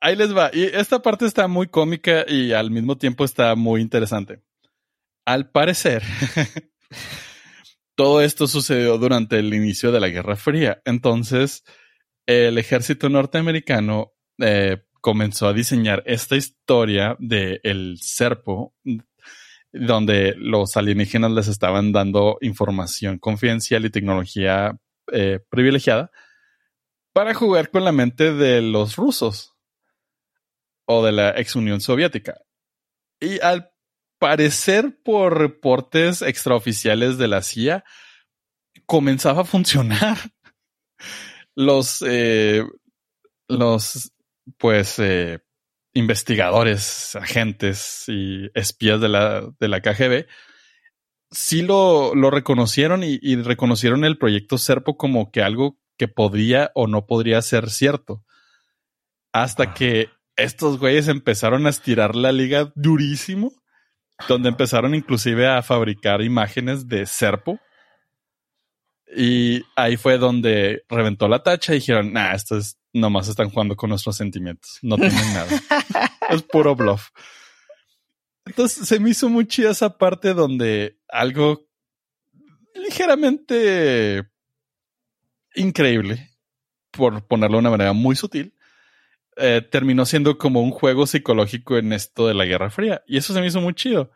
[0.00, 0.50] ahí les va.
[0.52, 4.42] Y esta parte está muy cómica y al mismo tiempo está muy interesante.
[5.24, 6.02] Al parecer,
[7.94, 10.82] todo esto sucedió durante el inicio de la Guerra Fría.
[10.84, 11.64] Entonces,
[12.26, 18.74] el ejército norteamericano eh, comenzó a diseñar esta historia del el Serpo,
[19.72, 24.76] donde los alienígenas les estaban dando información confidencial y tecnología
[25.12, 26.10] eh, privilegiada
[27.12, 29.56] para jugar con la mente de los rusos
[30.86, 32.38] o de la ex Unión Soviética.
[33.20, 33.72] Y al
[34.18, 37.84] parecer, por reportes extraoficiales de la CIA,
[38.86, 40.18] comenzaba a funcionar.
[41.60, 42.64] Los, eh,
[43.48, 44.12] los,
[44.58, 45.40] pues, eh,
[45.92, 50.26] investigadores, agentes y espías de la, de la KGB
[51.30, 56.70] sí lo, lo reconocieron y, y, reconocieron el proyecto Serpo como que algo que podría
[56.74, 58.24] o no podría ser cierto.
[59.32, 59.74] Hasta ah.
[59.74, 63.52] que estos güeyes empezaron a estirar la liga durísimo,
[64.28, 67.60] donde empezaron inclusive a fabricar imágenes de Serpo.
[69.16, 73.90] Y ahí fue donde reventó la tacha y dijeron, nah, estos nomás están jugando con
[73.90, 75.48] nuestros sentimientos, no tienen nada.
[76.28, 77.08] es puro bluff.
[78.44, 81.68] Entonces se me hizo muy chida esa parte donde algo
[82.74, 84.28] ligeramente
[85.54, 86.30] increíble,
[86.90, 88.54] por ponerlo de una manera muy sutil,
[89.36, 93.02] eh, terminó siendo como un juego psicológico en esto de la Guerra Fría.
[93.06, 94.10] Y eso se me hizo muy chido.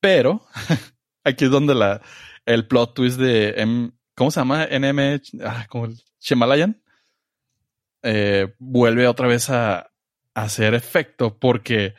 [0.00, 0.46] Pero
[1.24, 2.02] aquí es donde la,
[2.46, 4.66] el plot twist de M, ¿cómo se llama?
[4.66, 6.82] NM, ah, como el Shemalayan,
[8.02, 9.90] eh, vuelve otra vez a, a,
[10.34, 11.94] hacer efecto porque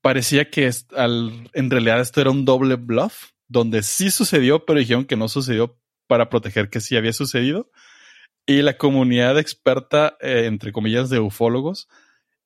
[0.00, 4.78] parecía que es, al, en realidad esto era un doble bluff, donde sí sucedió, pero
[4.78, 7.70] dijeron que no sucedió para proteger que sí había sucedido.
[8.46, 11.88] Y la comunidad experta, eh, entre comillas, de ufólogos,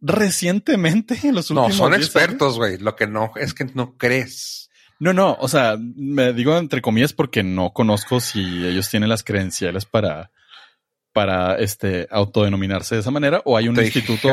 [0.01, 2.79] recientemente, en los últimos No, son expertos, güey.
[2.79, 4.70] Lo que no es que no crees.
[5.01, 9.25] No, no, o sea, me digo entre comillas porque no conozco si ellos tienen las
[9.25, 10.31] credenciales para,
[11.13, 14.29] para este autodenominarse de esa manera o hay un instituto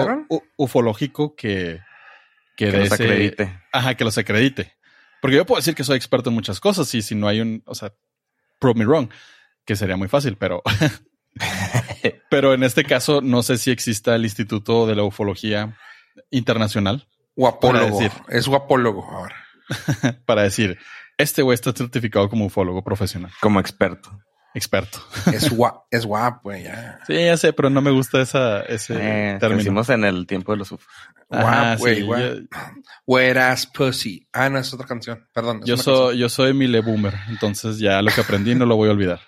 [0.58, 1.80] ufológico que,
[2.56, 3.62] que, que los acredite.
[3.72, 4.74] Ajá, que los acredite.
[5.22, 7.64] Porque yo puedo decir que soy experto en muchas cosas y si no hay un,
[7.66, 7.94] o sea,
[8.60, 9.10] prove me wrong,
[9.66, 10.62] que sería muy fácil, pero
[12.30, 15.78] Pero en este caso, no sé si exista el Instituto de la Ufología
[16.30, 17.08] Internacional.
[17.36, 18.00] Guapólogo.
[18.30, 19.47] es guapólogo ahora.
[20.26, 20.78] para decir,
[21.18, 23.32] este güey está certificado como ufólogo profesional.
[23.42, 24.12] Como experto.
[24.54, 25.00] Experto.
[25.32, 25.52] Es,
[25.92, 27.00] es guapo, ya.
[27.06, 29.84] Sí, ya sé, pero no me gusta esa, ese eh, término.
[29.88, 30.88] en el tiempo de los ufos.
[31.30, 32.48] Guapo, güey.
[33.06, 34.28] Whereas Pussy.
[34.34, 35.28] Ah, no, es otra canción.
[35.32, 35.62] Perdón.
[35.64, 38.94] Yo soy, yo soy Mile Boomer, entonces ya lo que aprendí no lo voy a
[38.94, 39.20] olvidar.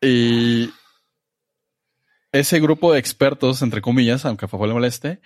[0.00, 0.72] Y
[2.32, 5.20] ese grupo de expertos, entre comillas, aunque a favor le moleste,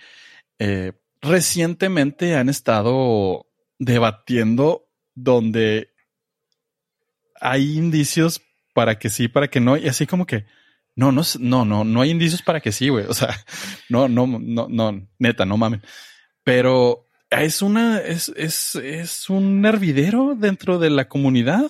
[0.59, 0.93] eh,
[1.25, 3.47] recientemente han estado
[3.79, 5.89] debatiendo donde
[7.39, 8.41] hay indicios
[8.73, 10.45] para que sí, para que no, y así como que
[10.95, 13.05] no, no, no, no, no hay indicios para que sí, güey.
[13.05, 13.29] O sea,
[13.89, 15.81] no, no, no, no, neta, no mamen.
[16.43, 21.69] Pero es una, es, es, es un hervidero dentro de la comunidad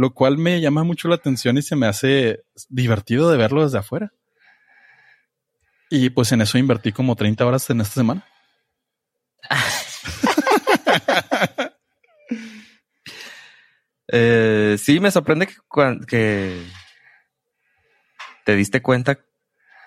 [0.00, 3.76] lo cual me llama mucho la atención y se me hace divertido de verlo desde
[3.76, 4.14] afuera.
[5.90, 8.24] Y pues en eso invertí como 30 horas en esta semana.
[14.08, 15.54] eh, sí, me sorprende que,
[16.06, 16.62] que,
[18.44, 19.18] te diste cuenta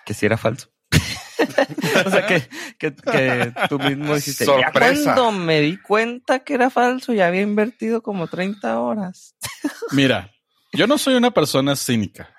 [0.04, 0.72] que sí era falso.
[2.06, 2.42] o sea, que,
[2.78, 7.42] que, que, tú mismo dijiste, ya cuando me di cuenta que era falso, ya había
[7.42, 9.34] invertido como 30 horas.
[9.92, 10.32] Mira,
[10.72, 12.30] yo no soy una persona cínica.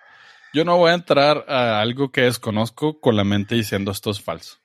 [0.53, 4.21] Yo no voy a entrar a algo que desconozco con la mente diciendo esto es
[4.21, 4.59] falso.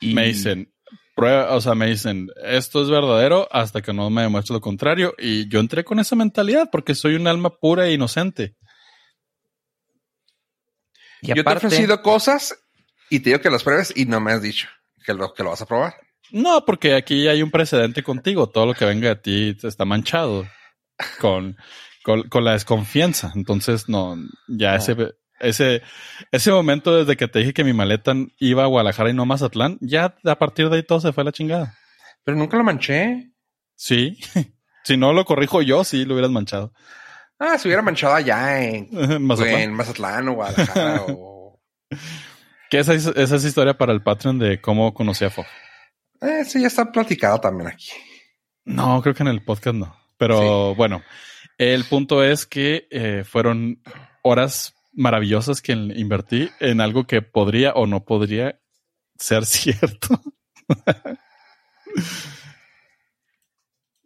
[0.00, 0.12] Y...
[0.12, 0.75] Me dicen,
[1.16, 5.14] prueba, o sea, me dicen, esto es verdadero hasta que no me demuestre lo contrario.
[5.18, 8.54] Y yo entré con esa mentalidad porque soy un alma pura e inocente.
[11.22, 12.56] Y yo te he ofrecido cosas
[13.10, 14.68] y te digo que las pruebes y no me has dicho
[15.04, 15.94] que lo, que lo vas a probar.
[16.30, 18.48] No, porque aquí hay un precedente contigo.
[18.48, 20.46] Todo lo que venga de ti está manchado
[21.20, 21.56] con,
[22.02, 23.32] con, la desconfianza.
[23.34, 24.16] Entonces, no,
[24.48, 24.96] ya ese,
[25.40, 25.82] ese,
[26.32, 29.26] ese momento desde que te dije que mi maleta iba a Guadalajara y no a
[29.26, 31.74] Mazatlán, ya a partir de ahí todo se fue a la chingada.
[32.24, 33.30] Pero nunca lo manché.
[33.74, 34.18] Sí.
[34.84, 36.72] si no lo corrijo yo, sí lo hubieras manchado.
[37.38, 41.60] Ah, se hubiera manchado allá en Mazatlán, en Mazatlán o Guadalajara o...
[42.70, 45.44] ¿Qué es esa, esa historia para el Patreon de cómo conocí a Fo?
[46.20, 47.90] Eh, sí, ya está platicado también aquí.
[48.64, 49.96] No, creo que en el podcast no.
[50.18, 51.02] Pero bueno,
[51.58, 53.80] el punto es que eh, fueron
[54.22, 58.60] horas maravillosas que invertí en algo que podría o no podría
[59.16, 60.20] ser cierto.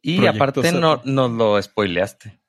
[0.03, 2.41] y aparte no nos lo spoileaste.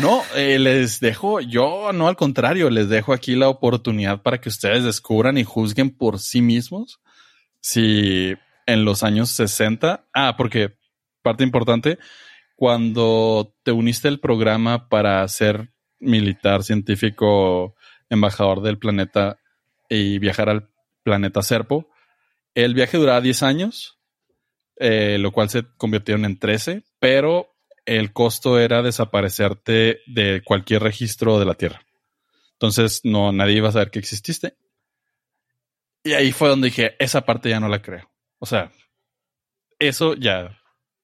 [0.00, 4.48] No, eh, les dejo, yo no al contrario, les dejo aquí la oportunidad para que
[4.48, 7.00] ustedes descubran y juzguen por sí mismos
[7.60, 8.34] si
[8.66, 10.76] en los años 60, ah, porque
[11.22, 11.98] parte importante,
[12.54, 17.74] cuando te uniste al programa para ser militar, científico,
[18.08, 19.38] embajador del planeta
[19.88, 20.68] y viajar al
[21.02, 21.88] planeta Serpo,
[22.54, 23.98] el viaje duraba 10 años,
[24.76, 31.38] eh, lo cual se convirtieron en 13, pero el costo era desaparecerte de cualquier registro
[31.38, 31.82] de la Tierra.
[32.52, 34.56] Entonces, no, nadie iba a saber que exististe.
[36.02, 38.10] Y ahí fue donde dije, esa parte ya no la creo.
[38.38, 38.72] O sea,
[39.78, 40.58] eso ya,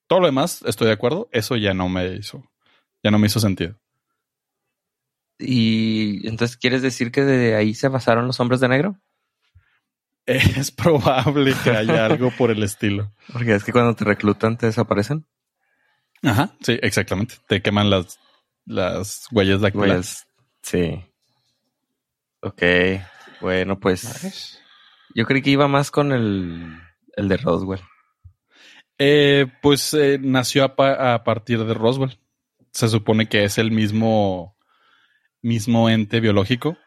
[0.06, 2.50] todo lo demás, estoy de acuerdo, eso ya no me hizo,
[3.02, 3.78] ya no me hizo sentido.
[5.38, 9.00] Y entonces, ¿quieres decir que de ahí se basaron los hombres de negro?
[10.26, 13.12] Es probable que haya algo por el estilo.
[13.32, 15.26] Porque es que cuando te reclutan te desaparecen.
[16.22, 17.34] Ajá, sí, exactamente.
[17.48, 18.20] Te queman las,
[18.64, 20.24] las huellas dactilares.
[20.62, 21.04] Sí.
[22.40, 22.62] Ok.
[23.40, 24.60] Bueno, pues
[25.14, 26.78] yo creí que iba más con el,
[27.16, 27.80] el de Roswell.
[28.98, 32.18] Eh, pues eh, nació a, pa- a partir de Roswell.
[32.70, 34.56] Se supone que es el mismo,
[35.42, 36.78] mismo ente biológico,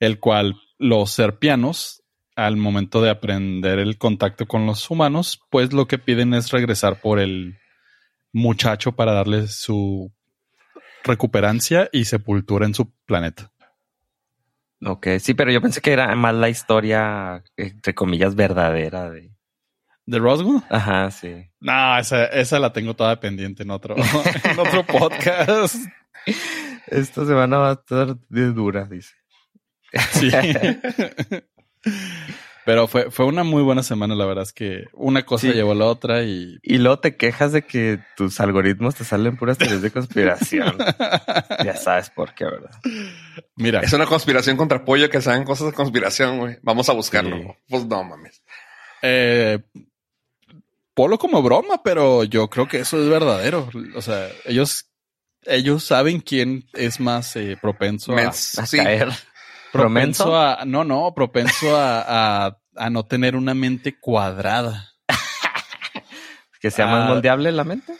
[0.00, 2.02] el cual los serpianos,
[2.36, 7.00] al momento de aprender el contacto con los humanos, pues lo que piden es regresar
[7.00, 7.58] por el
[8.32, 10.12] muchacho para darle su
[11.04, 13.52] recuperancia y sepultura en su planeta.
[14.84, 19.32] Ok, sí, pero yo pensé que era más la historia, entre comillas, verdadera de...
[20.06, 20.62] ¿De Roswell?
[20.70, 21.50] Ajá, sí.
[21.60, 23.94] No, esa, esa la tengo toda pendiente en otro,
[24.44, 25.76] en otro podcast.
[26.86, 29.14] Esta semana va a estar de dura, dice.
[30.12, 30.30] Sí.
[32.64, 35.54] Pero fue, fue una muy buena semana, la verdad es que una cosa Sí.
[35.54, 36.58] llevó a la otra y...
[36.62, 40.76] Y luego te quejas de que tus algoritmos te salen puras teorías de conspiración.
[41.64, 42.70] ya sabes por qué, ¿verdad?
[43.56, 46.58] Mira, Es una conspiración contra pollo que hagan cosas de conspiración, güey.
[46.62, 47.38] Vamos a buscarlo.
[47.38, 47.46] Sí.
[47.70, 48.42] Pues no mames.
[49.00, 49.60] eh,
[50.92, 53.70] polo como broma, pero yo creo que eso es verdadero.
[53.94, 54.87] O sea, ellos,
[55.44, 58.16] ellos saben quién es más eh, propenso a...
[58.16, 58.76] Mens- A sí.
[58.78, 59.08] caer.
[59.72, 60.64] Propenso a...
[60.64, 64.88] No, no, propenso a, a, a no tener una mente cuadrada.
[66.60, 67.08] Que sea más Ah.
[67.14, 67.94] moldeable la mente.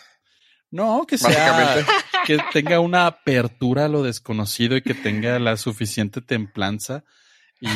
[0.71, 1.85] No, que sea...
[2.27, 7.05] Que tenga una apertura a lo desconocido y que tenga la suficiente templanza.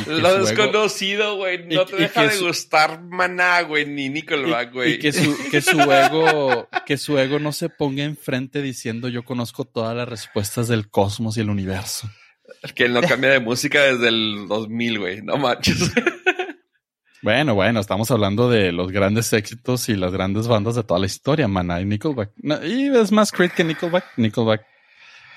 [0.07, 1.65] Lo desconocido, güey.
[1.67, 4.93] No y- te y deja de su- gustar Maná, güey, ni Nickelback, güey.
[4.93, 9.23] y que su, que su ego, que su ego no se ponga enfrente diciendo yo
[9.25, 12.09] conozco todas las respuestas del cosmos y el universo.
[12.75, 15.21] Que él no cambia de música desde el 2000, güey.
[15.21, 15.91] No manches.
[17.21, 21.05] Bueno, bueno, estamos hablando de los grandes éxitos y las grandes bandas de toda la
[21.05, 22.31] historia, Maná y Nickelback.
[22.35, 24.03] No, y es más Creed que Nickelback.
[24.17, 24.65] Nickelback.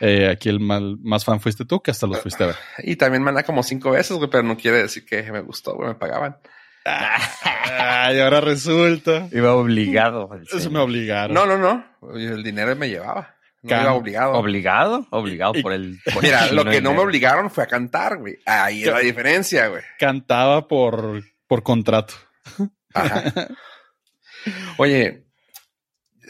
[0.00, 2.56] Eh, aquí el mal- más fan fuiste tú que hasta los fuiste a ver.
[2.78, 5.88] Y también Maná como cinco veces, güey, pero no quiere decir que me gustó, güey.
[5.88, 6.36] Me pagaban.
[6.84, 9.28] Ay, ahora resulta.
[9.32, 10.30] Iba obligado.
[10.52, 11.34] Eso me obligaron.
[11.34, 11.84] No, no, no.
[12.14, 13.34] El dinero me llevaba.
[13.62, 14.32] No Can- iba obligado.
[14.34, 15.06] ¿Obligado?
[15.10, 15.98] Obligado Y- por el...
[16.14, 18.36] por Mira, el lo que no me obligaron fue a cantar, güey.
[18.46, 19.82] Ahí es la diferencia, güey.
[19.98, 22.14] Cantaba por, por contrato.
[22.94, 23.24] Ajá.
[24.78, 25.25] Oye,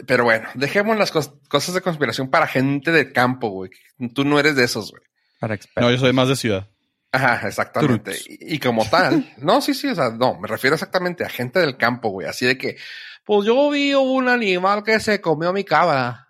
[0.06, 3.70] pero bueno, dejemos las cos- cosas de conspiración para gente de campo, güey.
[4.14, 5.02] Tú no eres de esos, güey.
[5.38, 5.92] Para No, expertos.
[5.92, 6.68] yo soy más de ciudad.
[7.12, 8.16] Ajá, exactamente.
[8.26, 11.60] Y, y como tal, no, sí, sí, o sea, no, me refiero exactamente a gente
[11.60, 12.26] del campo, güey.
[12.26, 12.76] Así de que,
[13.24, 16.28] pues yo vi un animal que se comió mi cabra.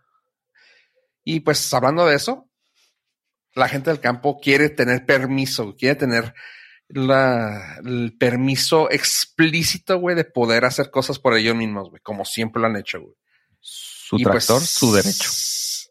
[1.24, 2.48] Y pues hablando de eso,
[3.54, 6.34] la gente del campo quiere tener permiso, quiere tener
[6.88, 12.60] la, el permiso explícito, güey, de poder hacer cosas por ellos mismos, güey, como siempre
[12.60, 13.14] lo han hecho, güey.
[13.68, 15.28] Su Y, pues, tractor, su derecho.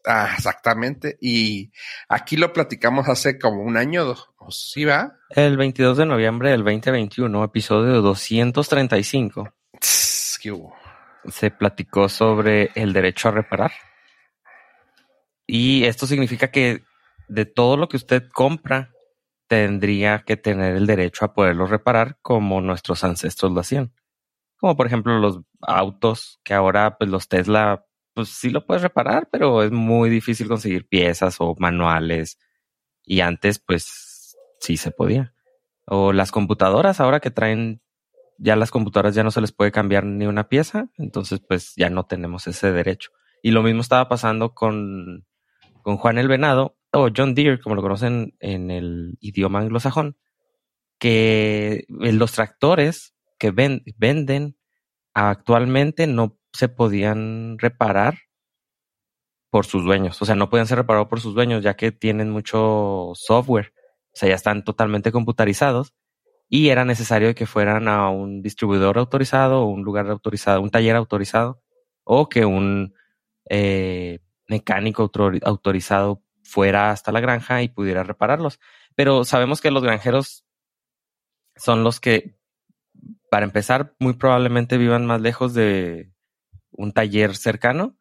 [0.06, 1.18] Ah, exactamente.
[1.20, 1.70] Y
[2.08, 5.12] aquí lo platicamos hace como un año, ¿o sí va?
[5.30, 10.74] El 22 de noviembre del 2021, episodio 235, Tss, ¿Qué hubo?
[11.28, 13.72] se platicó sobre el derecho a reparar.
[15.46, 16.84] Y esto significa que
[17.28, 18.92] de todo lo que usted compra,
[19.48, 23.92] tendría que tener el derecho a poderlo reparar como nuestros ancestros lo hacían.
[24.58, 27.84] Como por ejemplo los autos, que ahora pues los Tesla,
[28.14, 32.38] pues sí lo puedes reparar, pero es muy difícil conseguir piezas o manuales.
[33.04, 35.34] Y antes pues sí se podía.
[35.84, 37.82] O las computadoras, ahora que traen,
[38.38, 41.90] ya las computadoras ya no se les puede cambiar ni una pieza, entonces pues ya
[41.90, 43.10] no tenemos ese derecho.
[43.42, 45.26] Y lo mismo estaba pasando con,
[45.82, 50.16] con Juan el Venado, o John Deere, como lo conocen en el idioma anglosajón,
[50.98, 54.56] que los tractores que ven- venden
[55.14, 58.18] actualmente no se podían reparar
[59.50, 60.20] por sus dueños.
[60.20, 63.72] O sea, no podían ser reparados por sus dueños, ya que tienen mucho software.
[64.14, 65.94] O sea, ya están totalmente computarizados
[66.48, 71.62] y era necesario que fueran a un distribuidor autorizado un lugar autorizado, un taller autorizado
[72.04, 72.94] o que un
[73.50, 78.60] eh, mecánico autor- autorizado fuera hasta la granja y pudiera repararlos.
[78.94, 80.44] Pero sabemos que los granjeros
[81.56, 82.36] son los que,
[83.30, 86.10] para empezar, muy probablemente vivan más lejos de
[86.72, 87.96] un taller cercano,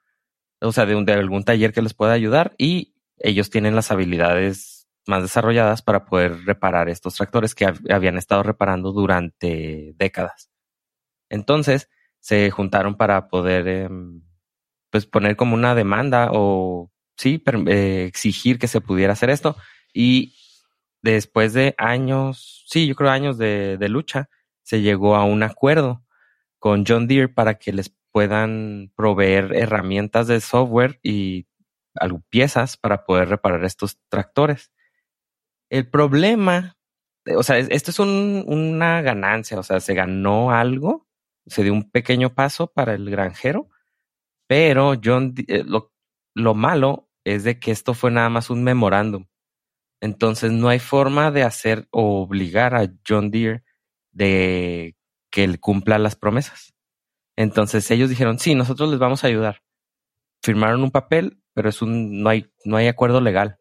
[0.61, 5.21] o sea, de, algún taller que les pueda ayudar y ellos tienen las habilidades más
[5.23, 10.49] desarrolladas para poder reparar estos tractores que hab- habían estado reparando durante décadas.
[11.29, 11.89] Entonces,
[12.19, 14.21] se juntaron para poder em,
[14.91, 19.57] pues poner como una demanda o sí, eh, exigir que se pudiera hacer esto.
[19.93, 20.35] Y
[21.01, 24.29] después de años, sí, yo creo años de lucha,
[24.65, 26.03] se llegó a un acuerdo
[26.59, 31.47] con John Deere para que les puedan proveer herramientas de software y
[32.29, 34.71] piezas para poder reparar estos tractores.
[35.69, 36.77] El problema,
[37.37, 41.07] o sea, esto es una ganancia, o sea, se ganó algo,
[41.45, 43.69] se dio un pequeño paso para el granjero,
[44.47, 45.93] pero John, eh, lo,
[46.33, 49.27] lo malo es de que esto fue nada más un memorándum.
[50.01, 53.63] Entonces no hay forma de hacer o obligar a John Deere
[54.15, 54.95] de
[55.29, 56.73] que él cumpla las promesas.
[57.35, 59.61] Entonces ellos dijeron, sí, nosotros les vamos a ayudar.
[60.41, 63.59] Firmaron un papel, pero es un, no hay, no hay acuerdo legal.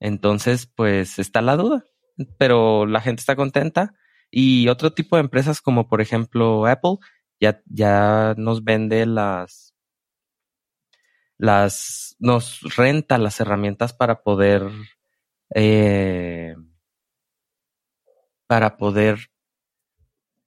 [0.00, 1.84] Entonces, pues está la duda,
[2.38, 3.94] pero la gente está contenta.
[4.30, 6.96] Y otro tipo de empresas como por ejemplo Apple
[7.38, 9.74] ya, ya nos vende las,
[11.36, 14.62] las, nos renta las herramientas para poder,
[15.54, 16.56] eh,
[18.46, 19.31] para poder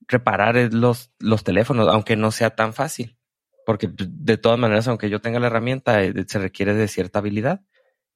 [0.08, 3.18] reparar los, los teléfonos, aunque no sea tan fácil.
[3.66, 7.62] Porque de todas maneras, aunque yo tenga la herramienta, eh, se requiere de cierta habilidad.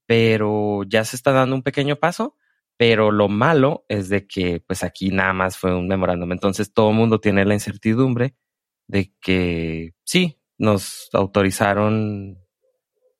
[0.05, 2.35] Pero ya se está dando un pequeño paso.
[2.77, 6.31] Pero lo malo es de que, pues aquí nada más fue un memorándum.
[6.31, 8.35] Entonces todo el mundo tiene la incertidumbre
[8.87, 12.39] de que sí, nos autorizaron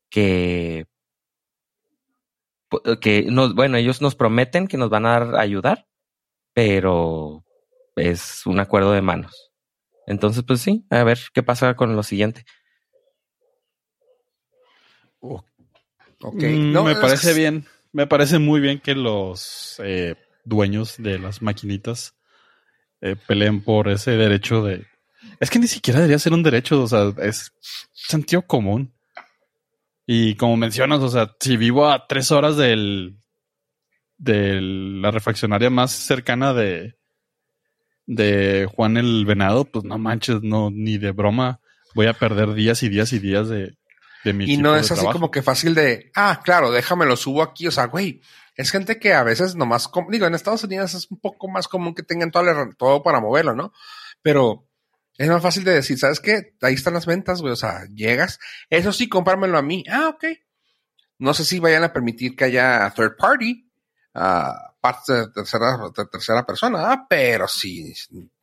[0.09, 0.87] que,
[3.01, 5.87] que bueno, ellos nos prometen que nos van a ayudar,
[6.53, 7.45] pero
[7.95, 9.51] es un acuerdo de manos.
[10.07, 12.45] Entonces, pues sí, a ver qué pasa con lo siguiente.
[15.21, 21.19] Ok, mm, no, me parece bien, me parece muy bien que los eh, dueños de
[21.19, 22.15] las maquinitas
[23.01, 24.85] eh, peleen por ese derecho de...
[25.39, 27.53] Es que ni siquiera debería ser un derecho, o sea, es
[27.91, 28.93] sentido común.
[30.05, 33.19] Y como mencionas, o sea, si vivo a tres horas del,
[34.17, 36.98] de la refaccionaria más cercana de,
[38.09, 41.61] de Juan el Venado, pues no manches, no, ni de broma
[41.93, 43.77] voy a perder días y días y días de,
[44.23, 47.43] de mi Y no es así como que fácil de, ah, claro, déjame lo subo
[47.43, 47.67] aquí.
[47.67, 48.21] O sea, güey,
[48.55, 51.93] es gente que a veces nomás, digo, en Estados Unidos es un poco más común
[51.93, 52.45] que tengan todo,
[52.77, 53.73] todo para moverlo, ¿no?
[54.21, 54.67] Pero
[55.17, 56.55] es más fácil de decir, ¿sabes qué?
[56.61, 57.53] Ahí están las ventas, güey.
[57.53, 58.39] O sea, llegas.
[58.69, 59.83] Eso sí, comprármelo a mí.
[59.89, 60.25] Ah, ok.
[61.17, 63.69] No sé si vayan a permitir que haya third party.
[64.15, 67.93] Uh, parte de tercera, de tercera persona, ah, pero sí,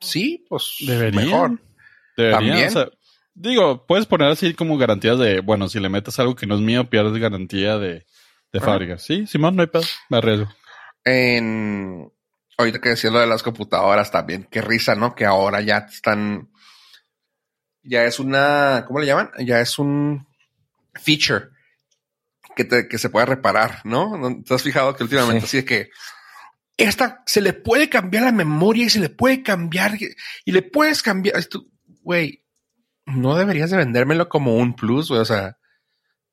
[0.00, 0.76] sí, pues
[1.12, 1.60] mejor.
[2.16, 2.72] Deberían.
[3.34, 6.60] digo, puedes poner así como garantías de, bueno, si le metes algo que no es
[6.60, 8.06] mío, pierdes garantía de,
[8.52, 8.98] de fábrica.
[8.98, 10.48] Sí, Simón, no hay pedo, me arriesgo.
[11.04, 12.10] En,
[12.56, 15.14] ahorita que decía lo de las computadoras también, qué risa, ¿no?
[15.14, 16.50] Que ahora ya están,
[17.82, 19.30] ya es una, ¿cómo le llaman?
[19.38, 20.26] Ya es un
[20.94, 21.50] feature
[22.56, 24.42] que, te, que se puede reparar, ¿no?
[24.44, 25.90] ¿Te has fijado que últimamente así es que
[26.76, 29.98] esta se le puede cambiar la memoria y se le puede cambiar
[30.44, 31.36] y le puedes cambiar
[32.02, 32.44] güey,
[33.06, 35.58] no deberías de vendérmelo como un plus, güey, o sea,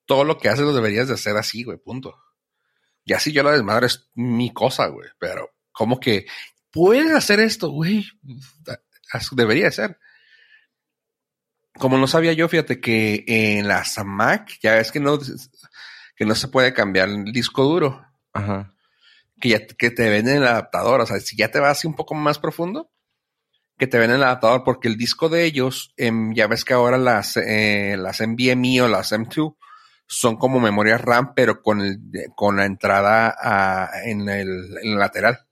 [0.06, 2.16] todo lo que haces lo deberías de hacer así, güey, punto.
[3.06, 6.26] Y así yo la desmadre es mi cosa, güey, pero como que
[6.72, 8.06] puedes hacer esto, güey,
[9.32, 9.98] debería ser.
[11.76, 15.18] Como no sabía yo, fíjate que en la Mac ya es que no,
[16.16, 18.06] que no se puede cambiar el disco duro.
[18.32, 18.74] Ajá
[19.44, 21.02] que, ya, que te venden el adaptador.
[21.02, 22.90] O sea, si ya te vas así un poco más profundo,
[23.78, 26.98] que te venden el adaptador, porque el disco de ellos, em, ya ves que ahora
[26.98, 29.58] las, eh, las NVMe o las M2
[30.08, 32.00] son como memoria RAM, pero con, el,
[32.36, 35.46] con la entrada en, el, lateral.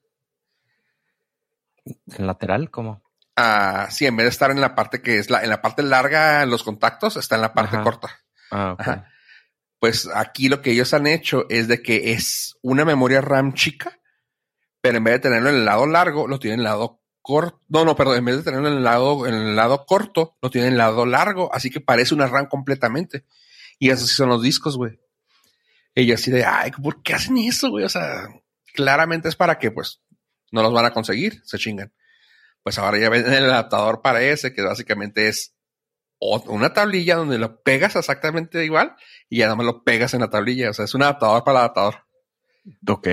[1.86, 2.72] ¿En lateral?
[2.72, 3.02] ¿Cómo?
[3.36, 5.84] Ah, sí, en vez de estar en la parte que es la, en la parte
[5.84, 8.10] larga, los contactos, está en la parte corta.
[8.52, 9.04] Ah, okay
[9.82, 14.00] pues aquí lo que ellos han hecho es de que es una memoria RAM chica,
[14.80, 17.60] pero en vez de tenerlo en el lado largo, lo tienen en el lado corto.
[17.68, 20.52] No, no, perdón, en vez de tenerlo en el lado, en el lado corto, lo
[20.52, 23.26] tienen en el lado largo, así que parece una RAM completamente.
[23.80, 25.00] Y así son los discos, güey.
[25.96, 27.84] Y así de, ay, ¿por qué hacen eso, güey?
[27.84, 28.28] O sea,
[28.76, 30.04] claramente es para que, pues,
[30.52, 31.92] no los van a conseguir, se chingan.
[32.62, 35.56] Pues ahora ya ven el adaptador para ese, que básicamente es
[36.22, 38.96] una tablilla donde lo pegas exactamente igual
[39.28, 40.70] y ya no me lo pegas en la tablilla.
[40.70, 41.96] O sea, es un adaptador para el adaptador.
[42.88, 43.08] Ok.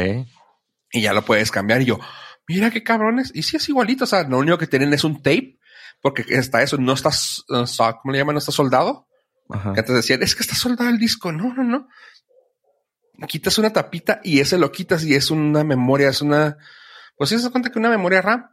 [0.92, 1.80] Y ya lo puedes cambiar.
[1.80, 1.98] Y yo,
[2.46, 3.32] mira qué cabrones.
[3.34, 4.04] Y si es igualito.
[4.04, 5.58] O sea, lo único que tienen es un tape.
[6.02, 6.76] Porque está eso.
[6.76, 8.34] No estás, ¿cómo le llaman?
[8.34, 9.08] No está soldado.
[9.48, 9.72] Ajá.
[9.72, 11.32] Que antes decían, es que está soldado el disco.
[11.32, 11.88] No, no, no.
[13.26, 16.10] Quitas una tapita y ese lo quitas y es una memoria.
[16.10, 16.58] Es una,
[17.16, 18.50] pues si se cuenta que una memoria RAM.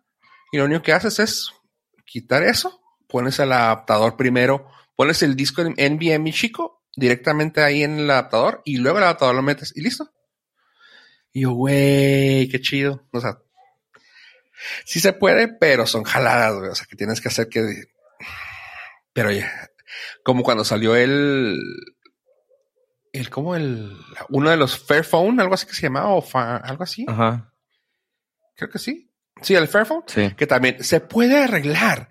[0.53, 1.51] Y lo único que haces es
[2.05, 2.84] quitar eso
[3.15, 8.61] pones el adaptador primero, pones el disco en NVMe chico directamente ahí en el adaptador
[8.65, 10.11] y luego el adaptador lo metes y listo.
[11.31, 13.07] Y yo, güey, qué chido.
[13.13, 13.39] O sea,
[14.83, 16.69] Sí se puede, pero son jaladas, güey.
[16.71, 17.85] O sea, que tienes que hacer que.
[19.13, 19.69] Pero ya.
[20.25, 21.57] Como cuando salió el.
[23.13, 23.97] El, como el.
[24.27, 27.05] Uno de los Fairphone, algo así que se llamaba, o algo así.
[27.07, 27.53] Ajá.
[28.55, 29.09] Creo que sí.
[29.41, 30.03] Sí, el Fairphone.
[30.07, 30.33] Sí.
[30.35, 32.09] Que también se puede arreglar.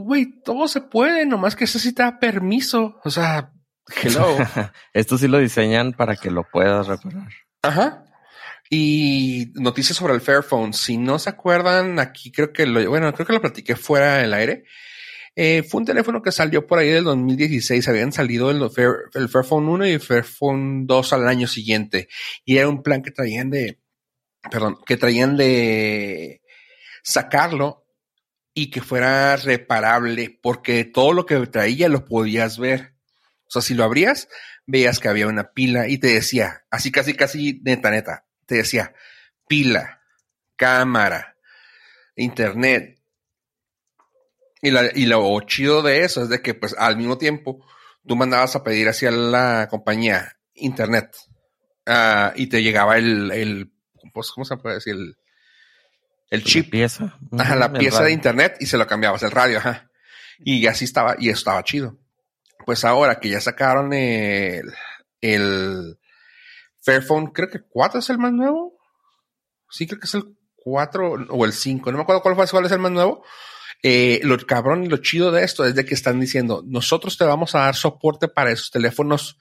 [0.00, 3.00] Güey, todo se puede, nomás que necesita permiso.
[3.04, 3.52] O sea,
[4.02, 4.36] hello.
[4.92, 7.28] Esto sí lo diseñan para que lo puedas reparar.
[7.62, 8.04] Ajá.
[8.70, 10.72] Y noticias sobre el Fairphone.
[10.72, 14.34] Si no se acuerdan, aquí creo que lo, bueno, creo que lo platiqué fuera del
[14.34, 14.64] aire.
[15.36, 17.86] Eh, fue un teléfono que salió por ahí del 2016.
[17.88, 22.08] Habían salido el, Fair, el Fairphone 1 y el Fairphone 2 al año siguiente.
[22.44, 23.80] Y era un plan que traían de,
[24.50, 26.40] perdón, que traían de
[27.02, 27.83] sacarlo
[28.54, 32.94] y que fuera reparable, porque todo lo que traía lo podías ver.
[33.46, 34.28] O sea, si lo abrías,
[34.64, 38.94] veías que había una pila y te decía, así casi, casi neta, neta, te decía
[39.48, 40.00] pila,
[40.56, 41.36] cámara,
[42.16, 43.00] internet.
[44.62, 47.66] Y, la, y lo chido de eso es de que, pues, al mismo tiempo,
[48.06, 51.14] tú mandabas a pedir hacia la compañía internet
[51.86, 53.72] uh, y te llegaba el, el,
[54.14, 54.94] pues, ¿cómo se puede decir?
[54.94, 55.16] El,
[56.30, 56.66] el chip.
[56.66, 57.18] La pieza.
[57.38, 59.90] Ajá, la pieza de internet y se lo cambiabas, el radio, ajá.
[60.38, 61.98] Y así estaba, y estaba chido.
[62.64, 64.72] Pues ahora que ya sacaron el,
[65.20, 65.98] el
[66.80, 68.78] Fairphone, creo que 4 es el más nuevo.
[69.70, 71.90] Sí, creo que es el 4 o el 5.
[71.90, 73.24] No me acuerdo cuál, fue, cuál es el más nuevo.
[73.82, 77.24] Eh, lo cabrón y lo chido de esto es de que están diciendo, nosotros te
[77.24, 79.38] vamos a dar soporte para esos teléfonos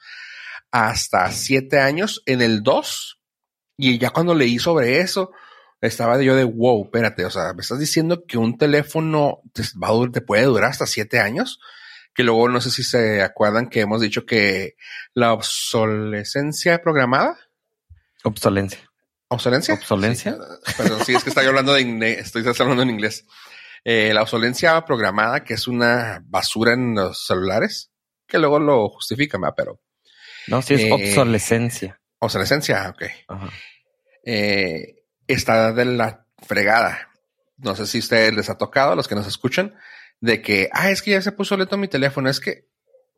[0.69, 3.21] hasta 7 años en el 2.
[3.77, 5.31] Y ya cuando leí sobre eso,
[5.87, 9.89] estaba yo de wow, espérate, o sea, me estás diciendo que un teléfono te, va
[9.89, 11.59] a, te puede durar hasta 7 años
[12.13, 14.75] que luego no sé si se acuerdan que hemos dicho que
[15.13, 17.37] la obsolescencia programada.
[18.23, 18.79] Obsolencia.
[19.29, 19.73] ¿Obsolencia?
[19.73, 20.37] ¿Obsolencia?
[20.65, 23.25] Sí, perdón, sí, es que estoy hablando de estoy hablando en inglés.
[23.83, 27.91] Eh, la obsolencia programada, que es una basura en los celulares,
[28.27, 29.81] que luego lo justifica, pero.
[30.47, 31.99] No, sí es eh, obsolescencia.
[32.19, 33.03] Obsolescencia, ok.
[33.27, 33.49] Ajá.
[34.23, 37.09] Eh, está de la fregada.
[37.57, 39.75] No sé si a ustedes les ha tocado, a los que nos escuchan,
[40.19, 42.29] de que, ah, es que ya se puso lento mi teléfono.
[42.29, 42.67] Es que,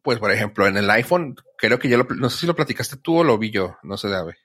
[0.04, 2.98] pues, por ejemplo, en el iPhone, creo que ya lo, no sé si lo platicaste
[2.98, 4.38] tú o lo vi yo, no sé, Ave.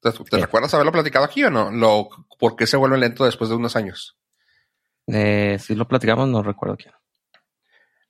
[0.00, 1.70] ¿Te, te recuerdas haberlo platicado aquí o no?
[1.70, 2.08] Lo,
[2.38, 4.16] ¿Por qué se vuelve lento después de unos años?
[5.06, 6.94] Eh, si lo platicamos, no recuerdo quién.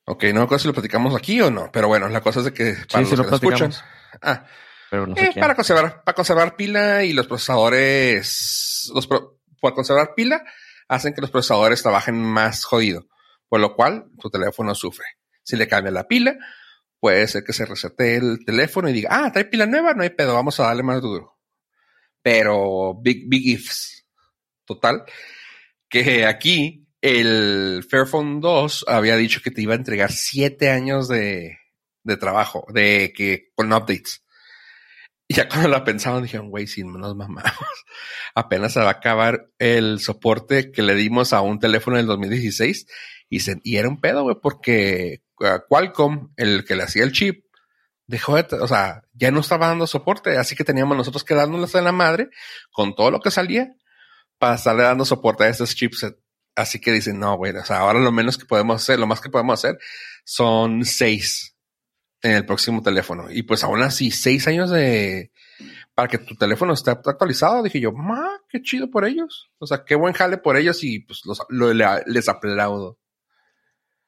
[0.05, 2.53] Ok, no recuerdo si lo platicamos aquí o no, pero bueno, la cosa es de
[2.53, 3.73] que para sí, los que lo escuchan.
[4.23, 4.45] Ah,
[4.91, 9.75] pero no sé eh, para conservar, para conservar pila y los procesadores, los pro, por
[9.75, 10.45] conservar pila,
[10.89, 13.07] hacen que los procesadores trabajen más jodido
[13.51, 15.05] por lo cual tu teléfono sufre.
[15.43, 16.39] Si le cambia la pila,
[17.01, 20.11] puede ser que se resete el teléfono y diga, ah, trae pila nueva, no hay
[20.11, 21.37] pedo, vamos a darle más duro.
[22.23, 24.07] Pero big, big ifs.
[24.65, 25.03] Total,
[25.89, 31.59] que aquí el Fairphone 2 había dicho que te iba a entregar siete años de,
[32.05, 34.25] de trabajo, de que con updates.
[35.31, 37.45] Y ya cuando la pensaban, dijeron, güey, si nos mamamos,
[38.35, 42.87] apenas se va a acabar el soporte que le dimos a un teléfono del 2016
[43.29, 47.13] y, se, y era un pedo, güey, porque uh, Qualcomm, el que le hacía el
[47.13, 47.45] chip,
[48.09, 51.73] dejó de, o sea, ya no estaba dando soporte, así que teníamos nosotros que dándoles
[51.77, 52.31] en la madre
[52.73, 53.73] con todo lo que salía
[54.37, 56.13] para estarle dando soporte a estos chips.
[56.57, 59.21] Así que dicen, no, güey, o sea, ahora lo menos que podemos hacer, lo más
[59.21, 59.79] que podemos hacer
[60.25, 61.50] son seis
[62.23, 63.31] en el próximo teléfono.
[63.31, 65.33] Y pues aún así, seis años de,
[65.95, 69.51] para que tu teléfono esté actualizado, dije yo, ma, qué chido por ellos.
[69.59, 72.99] O sea, qué buen jale por ellos y pues los, lo, les aplaudo.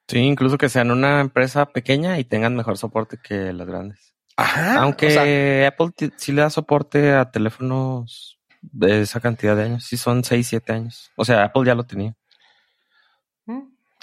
[0.07, 4.13] Sí, incluso que sean una empresa pequeña y tengan mejor soporte que las grandes.
[4.35, 4.81] Ajá.
[4.81, 9.85] Aunque Apple sí le da soporte a teléfonos de esa cantidad de años.
[9.85, 11.11] Sí, son 6, 7 años.
[11.15, 12.15] O sea, Apple ya lo tenía.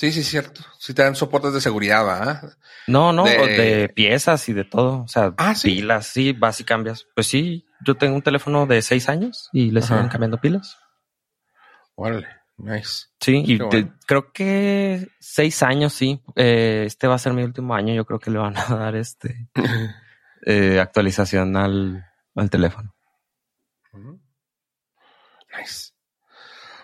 [0.01, 0.63] Sí, sí, cierto.
[0.79, 2.57] Sí te dan soportes de seguridad, ¿verdad?
[2.87, 3.37] No, no, de...
[3.37, 3.89] de...
[3.91, 5.03] piezas y de todo.
[5.03, 5.75] O sea, ah, ¿sí?
[5.75, 7.07] pilas, sí, vas y cambias.
[7.15, 10.79] Pues sí, yo tengo un teléfono de 6 años y le siguen cambiando pilas.
[11.97, 12.29] Órale.
[12.57, 13.09] Nice.
[13.21, 13.69] Sí, y bueno.
[13.69, 16.23] te, creo que seis años, sí.
[16.35, 17.93] Eh, este va a ser mi último año.
[17.93, 19.51] Yo creo que le van a dar este
[20.47, 22.95] eh, actualización al, al teléfono.
[25.55, 25.93] Nice.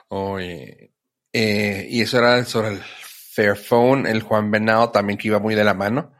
[0.09, 0.93] Oye,
[1.33, 2.83] eh, y eso era sobre el
[3.37, 6.14] Fairphone, el Juan Venado también que iba muy de la mano.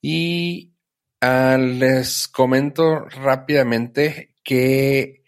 [0.00, 0.74] Y
[1.22, 5.24] uh, les comento rápidamente que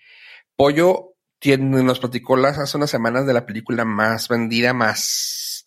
[0.57, 5.67] Pollo tiene, nos platicó las, hace unas semanas de la película más vendida, más,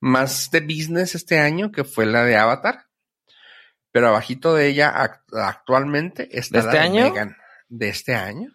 [0.00, 2.86] más de business este año, que fue la de Avatar.
[3.92, 4.92] Pero abajito de ella
[5.32, 7.04] actualmente está ¿De este la año?
[7.04, 7.36] de Megan.
[7.68, 8.50] ¿De este año?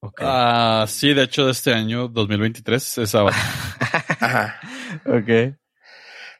[0.00, 0.26] Okay.
[0.28, 3.14] Ah, sí, de hecho, de este año, 2023, es.
[4.20, 4.60] Ajá.
[5.04, 5.56] Ok.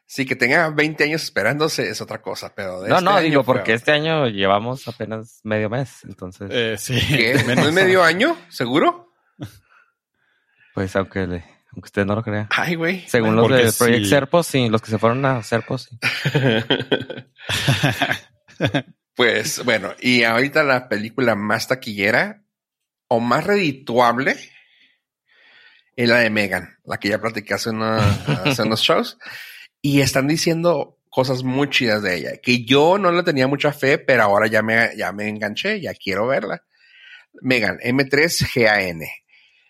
[0.06, 3.22] Sí, que tenga 20 años esperándose es otra cosa, pero de No, este no, año
[3.28, 6.04] digo, porque este año llevamos apenas medio mes.
[6.04, 7.00] Entonces, Eh, sí.
[7.08, 7.34] ¿Qué?
[7.56, 8.36] ¿No es medio año?
[8.48, 9.12] ¿Seguro?
[10.74, 12.48] pues aunque le, aunque usted no lo crea.
[12.50, 13.04] Ay, güey.
[13.08, 14.10] Según los de Project sí.
[14.10, 15.98] Serpos, sí, los que se fueron a Serpos, sí.
[19.14, 22.42] pues bueno, y ahorita la película más taquillera
[23.08, 24.36] o más redituable
[25.96, 27.98] es la de Megan, la que ya platicé hace, una-
[28.44, 29.18] hace unos shows.
[29.80, 33.98] Y están diciendo cosas muy chidas de ella, que yo no le tenía mucha fe,
[33.98, 36.64] pero ahora ya me, ya me enganché, ya quiero verla.
[37.40, 39.02] Megan, M3GAN.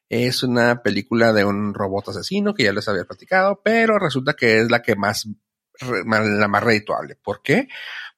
[0.09, 4.61] Es una película de un robot asesino que ya les había platicado, pero resulta que
[4.61, 5.27] es la que más,
[5.81, 7.17] la más redituable.
[7.17, 7.69] ¿Por qué?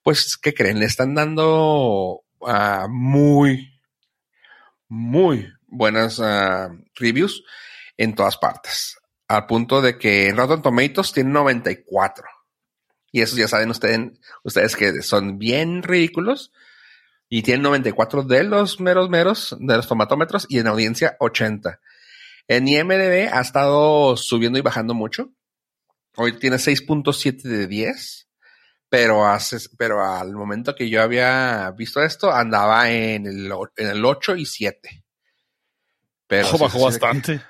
[0.02, 0.78] Pues, ¿qué creen?
[0.78, 3.80] Le están dando ah, muy,
[4.88, 7.42] muy buenas ah, reviews
[7.96, 8.98] en todas partes.
[9.28, 12.26] Al punto de que en Rotten Tomatoes tiene 94.
[13.12, 14.12] Y eso ya saben ustedes,
[14.44, 16.52] ustedes que son bien ridículos.
[17.28, 21.80] Y tienen 94 de los meros meros, de los tomatómetros, y en audiencia 80.
[22.46, 25.32] En IMDB ha estado subiendo y bajando mucho.
[26.14, 28.28] Hoy tiene 6.7 de 10.
[28.88, 34.04] Pero, hace, pero al momento que yo había visto esto, andaba en el, en el
[34.04, 35.04] 8 y 7.
[36.28, 37.40] Pero bajó sí, bastante.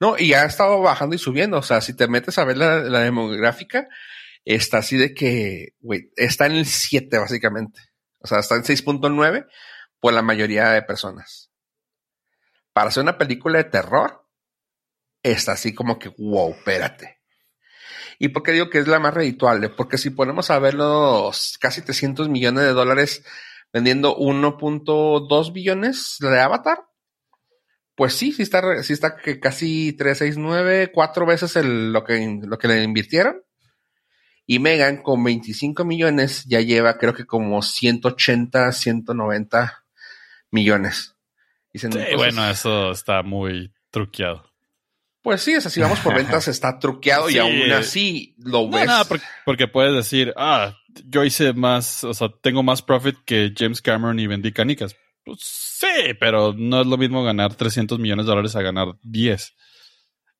[0.00, 1.58] No, y ha estado bajando y subiendo.
[1.58, 3.88] O sea, si te metes a ver la, demográfica,
[4.44, 7.80] está así de que, güey, está en el 7 básicamente.
[8.18, 9.46] O sea, está en 6.9
[10.00, 11.50] por la mayoría de personas.
[12.72, 14.26] Para hacer una película de terror,
[15.22, 17.20] está así como que, wow, espérate.
[18.18, 19.68] ¿Y por qué digo que es la más redituable?
[19.68, 23.24] Porque si ponemos a ver los casi 300 millones de dólares
[23.72, 26.84] vendiendo 1.2 billones de Avatar,
[27.94, 32.58] pues sí, sí está, sí está que casi 369, cuatro veces el, lo, que, lo
[32.58, 33.42] que le invirtieron.
[34.46, 39.84] Y Megan con 25 millones ya lleva creo que como 180, 190
[40.50, 41.16] millones.
[41.72, 44.44] Dicen, Sí, entonces, bueno, eso está muy truqueado.
[45.22, 48.86] Pues sí, es así, vamos por ventas, está truqueado y aún así lo No, ves.
[48.86, 50.76] nada, porque, porque puedes decir, ah,
[51.06, 54.94] yo hice más, o sea, tengo más profit que James Cameron y vendí canicas.
[55.24, 59.54] Pues sí, pero no es lo mismo ganar 300 millones de dólares a ganar 10.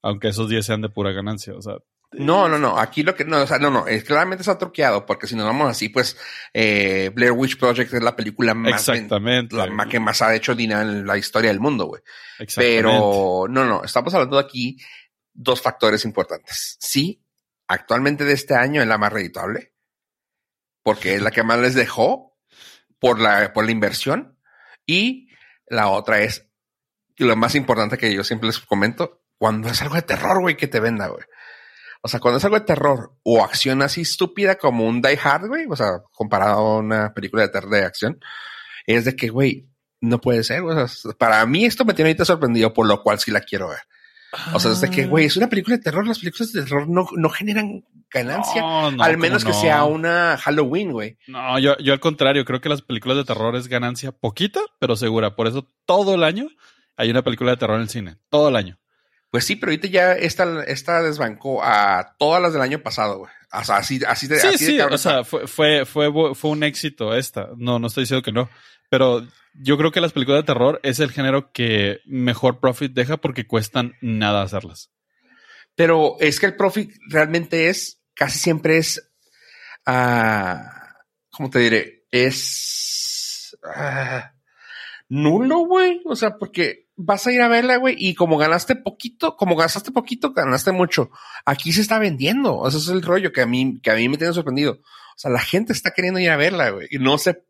[0.02, 1.76] Aunque esos 10 sean de pura ganancia, o sea.
[2.12, 2.78] No, no, no.
[2.78, 5.46] Aquí lo que no, o sea, no, no, es, claramente está truqueado, porque si nos
[5.46, 6.16] vamos así, pues
[6.52, 9.56] eh, Blair Witch Project es la película más Exactamente.
[9.56, 12.02] la más que más ha hecho dinero en la historia del mundo, güey.
[12.38, 12.82] Exactamente.
[12.82, 14.76] Pero no, no, estamos hablando de aquí
[15.32, 16.76] dos factores importantes.
[16.78, 17.24] Sí,
[17.66, 19.72] actualmente de este año es la más redituable,
[20.82, 22.38] porque es la que más les dejó
[22.98, 24.33] por la, por la inversión.
[24.86, 25.28] Y
[25.68, 26.48] la otra es
[27.16, 30.66] lo más importante que yo siempre les comento, cuando es algo de terror, güey, que
[30.66, 31.24] te venda, güey.
[32.02, 35.48] O sea, cuando es algo de terror o acción así estúpida como un Die Hard,
[35.48, 38.20] güey, o sea, comparado a una película de terror de acción,
[38.86, 39.68] es de que, güey,
[40.00, 40.76] no puede ser, güey.
[40.76, 43.68] O sea, para mí esto me tiene ahorita sorprendido, por lo cual sí la quiero
[43.70, 43.80] ver.
[44.52, 44.90] O sea, desde Ah.
[44.90, 47.84] que, güey, es una película de terror, las películas de terror no, no generan
[48.14, 51.18] ganancia, No, no, al menos que sea una Halloween, güey.
[51.26, 54.96] No, yo, yo al contrario, creo que las películas de terror es ganancia poquita, pero
[54.96, 55.36] segura.
[55.36, 56.48] Por eso todo el año
[56.96, 58.16] hay una película de terror en el cine.
[58.30, 58.78] Todo el año.
[59.30, 63.32] Pues sí, pero ahorita ya esta, esta desbancó a todas las del año pasado, güey.
[63.52, 66.34] O sea, así, así de, Sí, así de sí, cabrón o sea, fue, fue, fue,
[66.34, 67.48] fue un éxito esta.
[67.56, 68.48] No, no estoy diciendo que no.
[68.90, 73.16] Pero yo creo que las películas de terror es el género que mejor profit deja
[73.16, 74.90] porque cuestan nada hacerlas.
[75.74, 79.12] Pero es que el profit realmente es, casi siempre es,
[79.86, 80.96] ah,
[81.30, 82.06] ¿cómo te diré?
[82.10, 84.34] Es ah,
[85.08, 86.00] nulo, güey.
[86.04, 89.90] O sea, porque vas a ir a verla, güey, y como ganaste poquito, como gastaste
[89.90, 91.10] poquito, ganaste mucho.
[91.44, 92.56] Aquí se está vendiendo.
[92.56, 94.74] O sea, es el rollo que a mí, que a mí me tiene sorprendido.
[94.74, 96.88] O sea, la gente está queriendo ir a verla, güey.
[96.90, 97.44] Y no sé,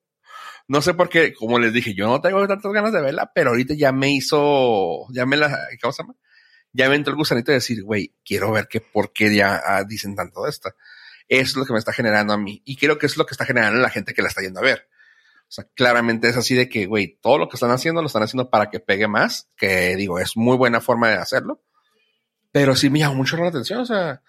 [0.66, 3.50] no sé por qué, como les dije, yo no tengo tantas ganas de verla, pero
[3.50, 5.48] ahorita ya me hizo, ya me la,
[5.80, 6.16] ¿cómo?
[6.74, 9.84] Ya me entró el gusanito de decir, güey, quiero ver qué por qué ya ah,
[9.84, 10.74] dicen tanto de esta.
[11.28, 12.60] Eso es lo que me está generando a mí.
[12.64, 14.60] Y creo que es lo que está generando a la gente que la está yendo
[14.60, 14.88] a ver.
[15.42, 18.24] O sea, claramente es así de que, güey, todo lo que están haciendo lo están
[18.24, 21.62] haciendo para que pegue más, que digo, es muy buena forma de hacerlo.
[22.50, 24.22] Pero sí me llamó mucho la atención, o sea,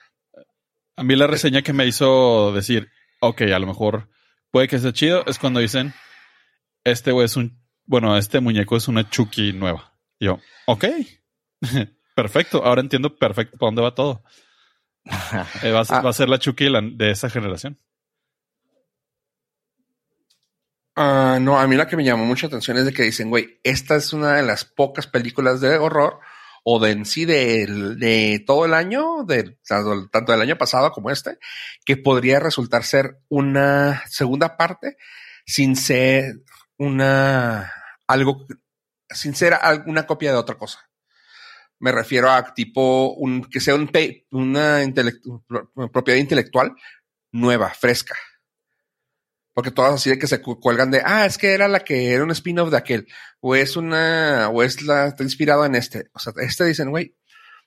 [0.96, 2.92] A mí la reseña que me hizo decir,
[3.22, 4.10] ok, a lo mejor
[4.52, 5.94] puede que sea chido, es cuando dicen,
[6.84, 9.98] este güey es un, bueno, este muñeco es una Chucky nueva.
[10.20, 10.86] Y yo, ok,
[12.16, 14.24] perfecto, ahora entiendo perfecto para dónde va todo.
[15.62, 16.02] Eh, va, a ser- Ah.
[16.02, 17.80] va a ser la Chucky de esa generación.
[20.96, 23.60] Ah, no, a mí la que me llamó mucha atención es de que dicen, güey,
[23.64, 26.20] esta es una de las pocas películas de horror
[26.64, 30.92] o de en sí de, de todo el año, de, tanto, tanto del año pasado
[30.92, 31.38] como este,
[31.86, 34.98] que podría resultar ser una segunda parte
[35.46, 36.38] sin ser
[36.78, 37.72] una
[38.08, 38.48] algo,
[39.10, 40.85] sin ser alguna copia de otra cosa.
[41.80, 43.90] Me refiero a tipo un que sea un
[44.32, 44.82] una
[45.92, 46.74] propiedad intelectual
[47.32, 48.16] nueva, fresca.
[49.54, 52.24] Porque todas así de que se cuelgan de, ah, es que era la que era
[52.24, 53.08] un spin-off de aquel,
[53.40, 56.10] o es una, o es la, está inspirado en este.
[56.14, 57.16] O sea, este dicen, güey,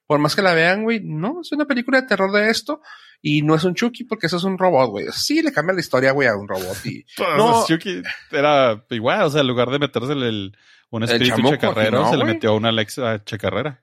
[0.07, 2.83] por más que la vean, güey, no, es una película de terror de esto,
[3.23, 5.07] y no es un Chucky porque eso es un robot, güey.
[5.13, 6.77] Sí, le cambia la historia, güey, a un robot.
[6.85, 7.07] Y,
[7.39, 10.55] no, Chucky era igual, o sea, en lugar de meterse el,
[10.91, 13.83] un espíritu chacarrero, se le metió una Alexa chacarrera.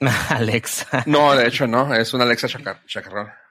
[0.28, 1.04] Alexa.
[1.06, 3.44] No, de hecho, no, es una Alexa chacarrera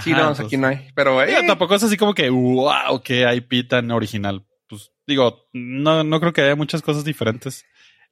[0.00, 0.88] sí, no, aquí no hay.
[0.94, 1.46] Pero eh.
[1.46, 4.46] tampoco es así como que, wow, qué IP tan original.
[4.68, 7.64] Pues digo, no, no creo que haya muchas cosas diferentes.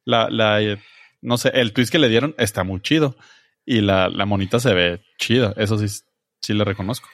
[0.05, 0.79] La, la, eh,
[1.21, 3.17] no sé, el twist que le dieron está muy chido.
[3.65, 5.55] Y la, la monita se ve chida.
[5.57, 5.87] Eso sí,
[6.41, 7.09] sí le reconozco.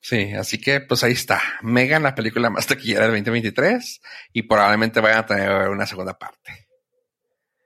[0.00, 1.40] Sí, así que pues ahí está.
[1.62, 4.00] Megan, la película más taquillera del 2023
[4.32, 6.61] y probablemente vayan a tener una segunda parte.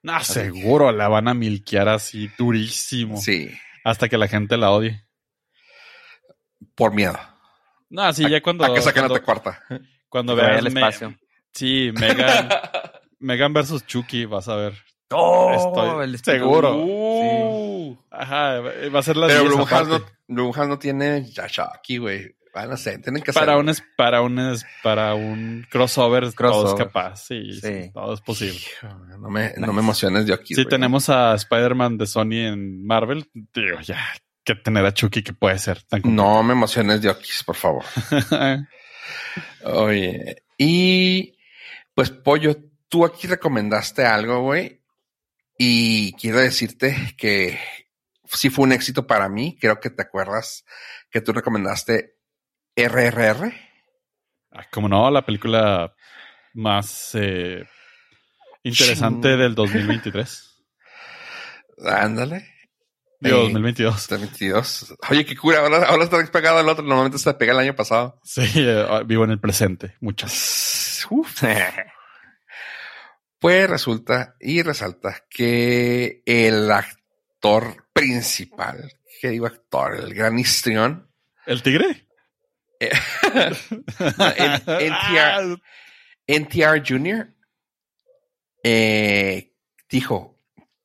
[0.07, 3.17] No, seguro la van a milquear así durísimo.
[3.17, 3.51] Sí.
[3.83, 5.05] Hasta que la gente la odie
[6.77, 7.19] por miedo.
[7.91, 8.65] No, sí, ya cuando.
[8.65, 9.61] A que saquen la cuarta.
[10.09, 11.17] Cuando veas el espacio.
[11.53, 12.49] sí, Megan.
[13.19, 14.75] Megan versus Chucky, vas a ver.
[15.11, 16.77] Oh, Estoy seguro.
[16.77, 22.36] Uh, Ajá, va a ser la Pero Blumhouse no, no tiene ya Chucky, güey.
[22.57, 27.27] Van a ser, tienen que para un para un para un crossover, todo es capaz,
[27.27, 27.91] sí, sí.
[27.93, 28.59] todo es posible.
[29.21, 30.55] No me, no me emociones de aquí.
[30.55, 34.03] Si tenemos a Spider-Man de Sony en Marvel, digo, ya,
[34.43, 37.85] que tener a Chucky que puede ser tan No me emociones de Okis, por favor.
[39.65, 41.37] Oye, y
[41.95, 42.57] pues Pollo,
[42.89, 44.81] tú aquí recomendaste algo, güey,
[45.59, 47.59] y quiero decirte que
[48.25, 49.59] sí fue un éxito para mí.
[49.61, 50.65] Creo que te acuerdas
[51.11, 52.16] que tú recomendaste
[52.77, 53.53] RRR.
[54.53, 55.95] Ah, como no, la película
[56.55, 57.67] más eh,
[58.63, 60.65] interesante del 2023.
[61.85, 62.53] Ándale.
[63.19, 64.09] Digo, 2022.
[64.09, 64.95] 2022.
[65.11, 65.61] Oye, qué cura.
[65.61, 66.85] Ahora, ahora está despegado el otro.
[66.85, 68.21] Normalmente se pega el año pasado.
[68.23, 69.97] Sí, eh, ah, vivo en el presente.
[70.01, 71.07] Muchas.
[73.39, 81.11] pues resulta y resalta que el actor principal, que digo actor, el gran histrión.
[81.47, 82.07] ¿El tigre?
[84.81, 85.61] NTR,
[86.27, 87.35] NTR Jr.
[88.63, 89.53] Eh,
[89.89, 90.39] dijo,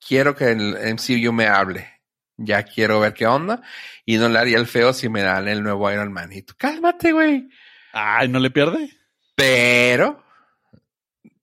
[0.05, 2.01] quiero que el MCU me hable
[2.45, 3.61] ya quiero ver qué onda.
[4.05, 6.31] Y no le haría el feo si me dan el nuevo Iron Man.
[6.31, 7.49] Y tú, cálmate, güey.
[7.93, 8.89] Ay, ¿no le pierde?
[9.35, 10.23] Pero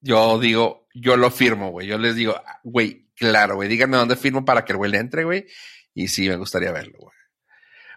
[0.01, 1.87] yo digo, yo lo firmo, güey.
[1.87, 5.25] Yo les digo, güey, claro, güey, díganme dónde firmo para que el güey le entre,
[5.25, 5.47] güey.
[5.95, 7.15] Y sí, me gustaría verlo, güey.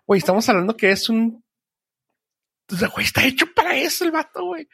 [0.06, 1.44] Güey, estamos hablando que es un...
[2.98, 4.68] Está hecho para eso el vato, güey.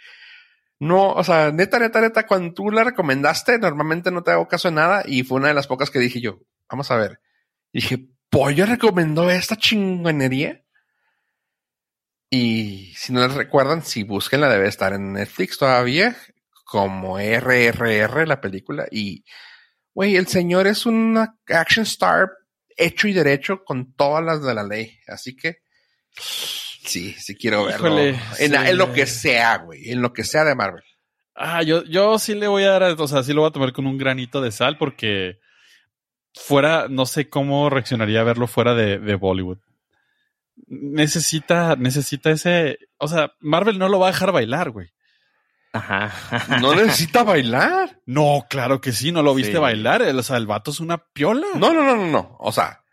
[0.79, 4.67] No, o sea, neta, neta, neta, cuando tú la recomendaste, normalmente no te hago caso
[4.67, 6.39] de nada y fue una de las pocas que dije yo,
[6.69, 7.19] vamos a ver.
[7.71, 10.63] Y dije, Pollo recomendó esta chingonería.
[12.29, 16.15] Y si no les recuerdan, si la debe estar en Netflix todavía,
[16.65, 18.85] como RRR, la película.
[18.91, 19.23] Y,
[19.93, 21.17] güey, el señor es un
[21.47, 22.29] action star
[22.75, 24.99] hecho y derecho con todas las de la ley.
[25.07, 25.59] Así que,
[26.87, 27.99] sí, sí quiero verlo.
[27.99, 30.83] en, lo que sea, güey, en lo que sea de Marvel.
[31.35, 33.73] Ah, yo, yo sí le voy a dar, o sea, sí lo voy a tomar
[33.73, 35.39] con un granito de sal porque
[36.33, 39.59] fuera, no sé cómo reaccionaría a verlo fuera de, de Bollywood.
[40.67, 44.89] Necesita, necesita ese, o sea, Marvel no lo va a dejar bailar, güey.
[45.73, 46.59] Ajá.
[46.61, 48.01] No necesita bailar.
[48.05, 50.01] No, claro que sí, no lo viste bailar.
[50.01, 51.47] O sea, el vato es una piola.
[51.55, 52.35] No, no, no, no, no.
[52.39, 52.83] O sea,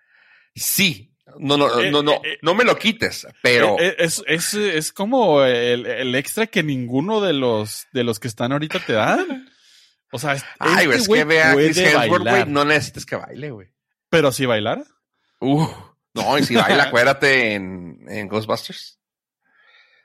[0.55, 1.14] sí.
[1.39, 3.77] No, no, no, no, eh, eh, no me lo quites, pero.
[3.79, 8.29] Eh, es, es, es como el, el, extra que ninguno de los, de los que
[8.29, 9.49] están ahorita te dan.
[10.13, 13.69] O sea, Ay, este es que vea Chris Hemsworth, güey, no necesitas que baile, güey.
[14.11, 14.85] Pero si bailara.
[15.41, 15.67] Uh,
[16.15, 19.01] no, y si baila, acuérdate en, en Ghostbusters.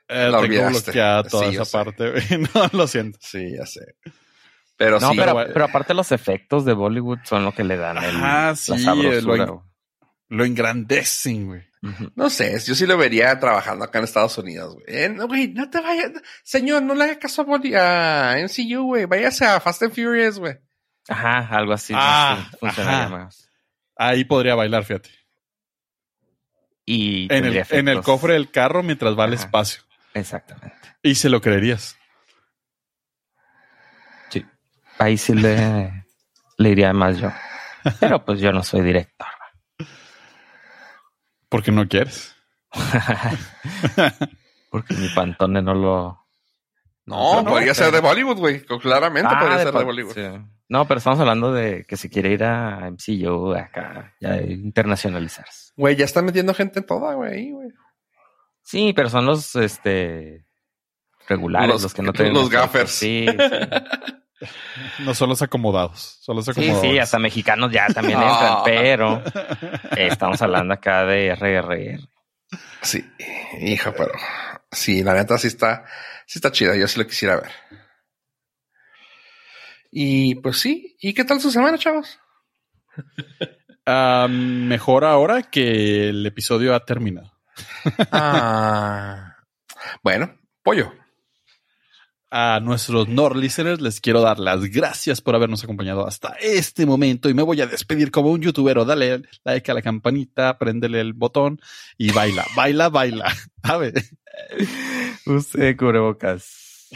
[0.08, 2.24] Eh, la tengo bloqueada toda esa parte, güey.
[2.54, 3.18] No, lo siento.
[3.22, 3.94] Sí, ya sé.
[4.76, 5.16] Pero no, sí.
[5.16, 8.72] Pero, pero, aparte los efectos de Bollywood son lo que le dan el, ah, sí,
[9.22, 9.69] lo,
[10.30, 11.62] lo engrandecen, güey.
[12.14, 14.84] No sé, yo sí lo vería trabajando acá en Estados Unidos, güey.
[14.86, 16.12] Eh, no, güey, no te vayas.
[16.44, 19.06] Señor, no le haga caso a, a MCU, güey.
[19.06, 20.56] Váyase a Fast and Furious, güey.
[21.08, 21.92] Ajá, algo así.
[21.96, 23.48] Ah, funcionaría más.
[23.96, 25.10] Ahí podría bailar, fíjate.
[26.86, 29.82] Y en el, en el, cofre del carro mientras va al espacio.
[30.14, 30.76] Exactamente.
[31.02, 31.96] Y se lo creerías.
[34.98, 36.04] ahí sí le,
[36.58, 37.32] le iría más yo.
[37.98, 39.39] Pero pues yo no soy director.
[41.50, 42.34] Porque no quieres.
[44.70, 46.26] Porque mi pantone no lo.
[47.06, 48.60] No, no, podría ser de Bollywood, güey.
[48.64, 50.14] Claramente Ah, podría de ser de Bollywood.
[50.14, 50.22] sí.
[50.68, 55.72] No, pero estamos hablando de que si quiere ir a MCU acá, ya internacionalizarse.
[55.76, 57.32] Güey, ya están metiendo gente en toda, güey.
[57.32, 57.68] ahí, güey.
[58.62, 60.46] Sí, pero son los este
[61.26, 62.92] regulares, Los- los, que no tienen los gaffers.
[62.92, 63.36] Sí, sí.
[65.00, 66.18] No son los acomodados.
[66.20, 66.80] Son los Sí, acomodados.
[66.82, 68.62] sí, hasta mexicanos ya también Ah.
[68.64, 69.22] entran, pero
[69.96, 72.00] eh, estamos hablando acá de RRR.
[72.82, 73.04] Sí,
[73.60, 74.12] hija, pero
[74.72, 75.84] sí, la neta sí está,
[76.26, 76.74] sí está chida.
[76.76, 77.50] Yo sí lo quisiera ver.
[79.92, 80.96] Y pues sí.
[81.00, 82.18] ¿Y qué tal su semana, chavos?
[83.86, 87.32] Ah, mejor ahora que el episodio ha terminado.
[88.12, 89.36] Ah,
[90.02, 90.92] bueno, pollo.
[92.32, 97.28] A nuestros Nord listeners les quiero dar las gracias por habernos acompañado hasta este momento
[97.28, 98.84] y me voy a despedir como un youtubero.
[98.84, 101.60] Dale like a la campanita, préndele el botón
[101.98, 103.34] y baila, baila, baila.
[103.64, 103.94] ¿Sabe?
[105.26, 106.88] Usted cubrebocas.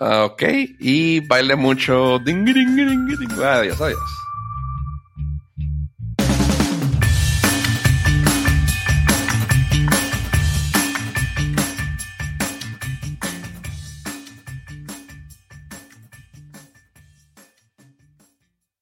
[0.00, 0.42] Ah, ok,
[0.80, 2.18] y baile mucho.
[2.18, 3.32] Ding, ding, ding, ding.
[3.40, 4.25] Adiós, adiós.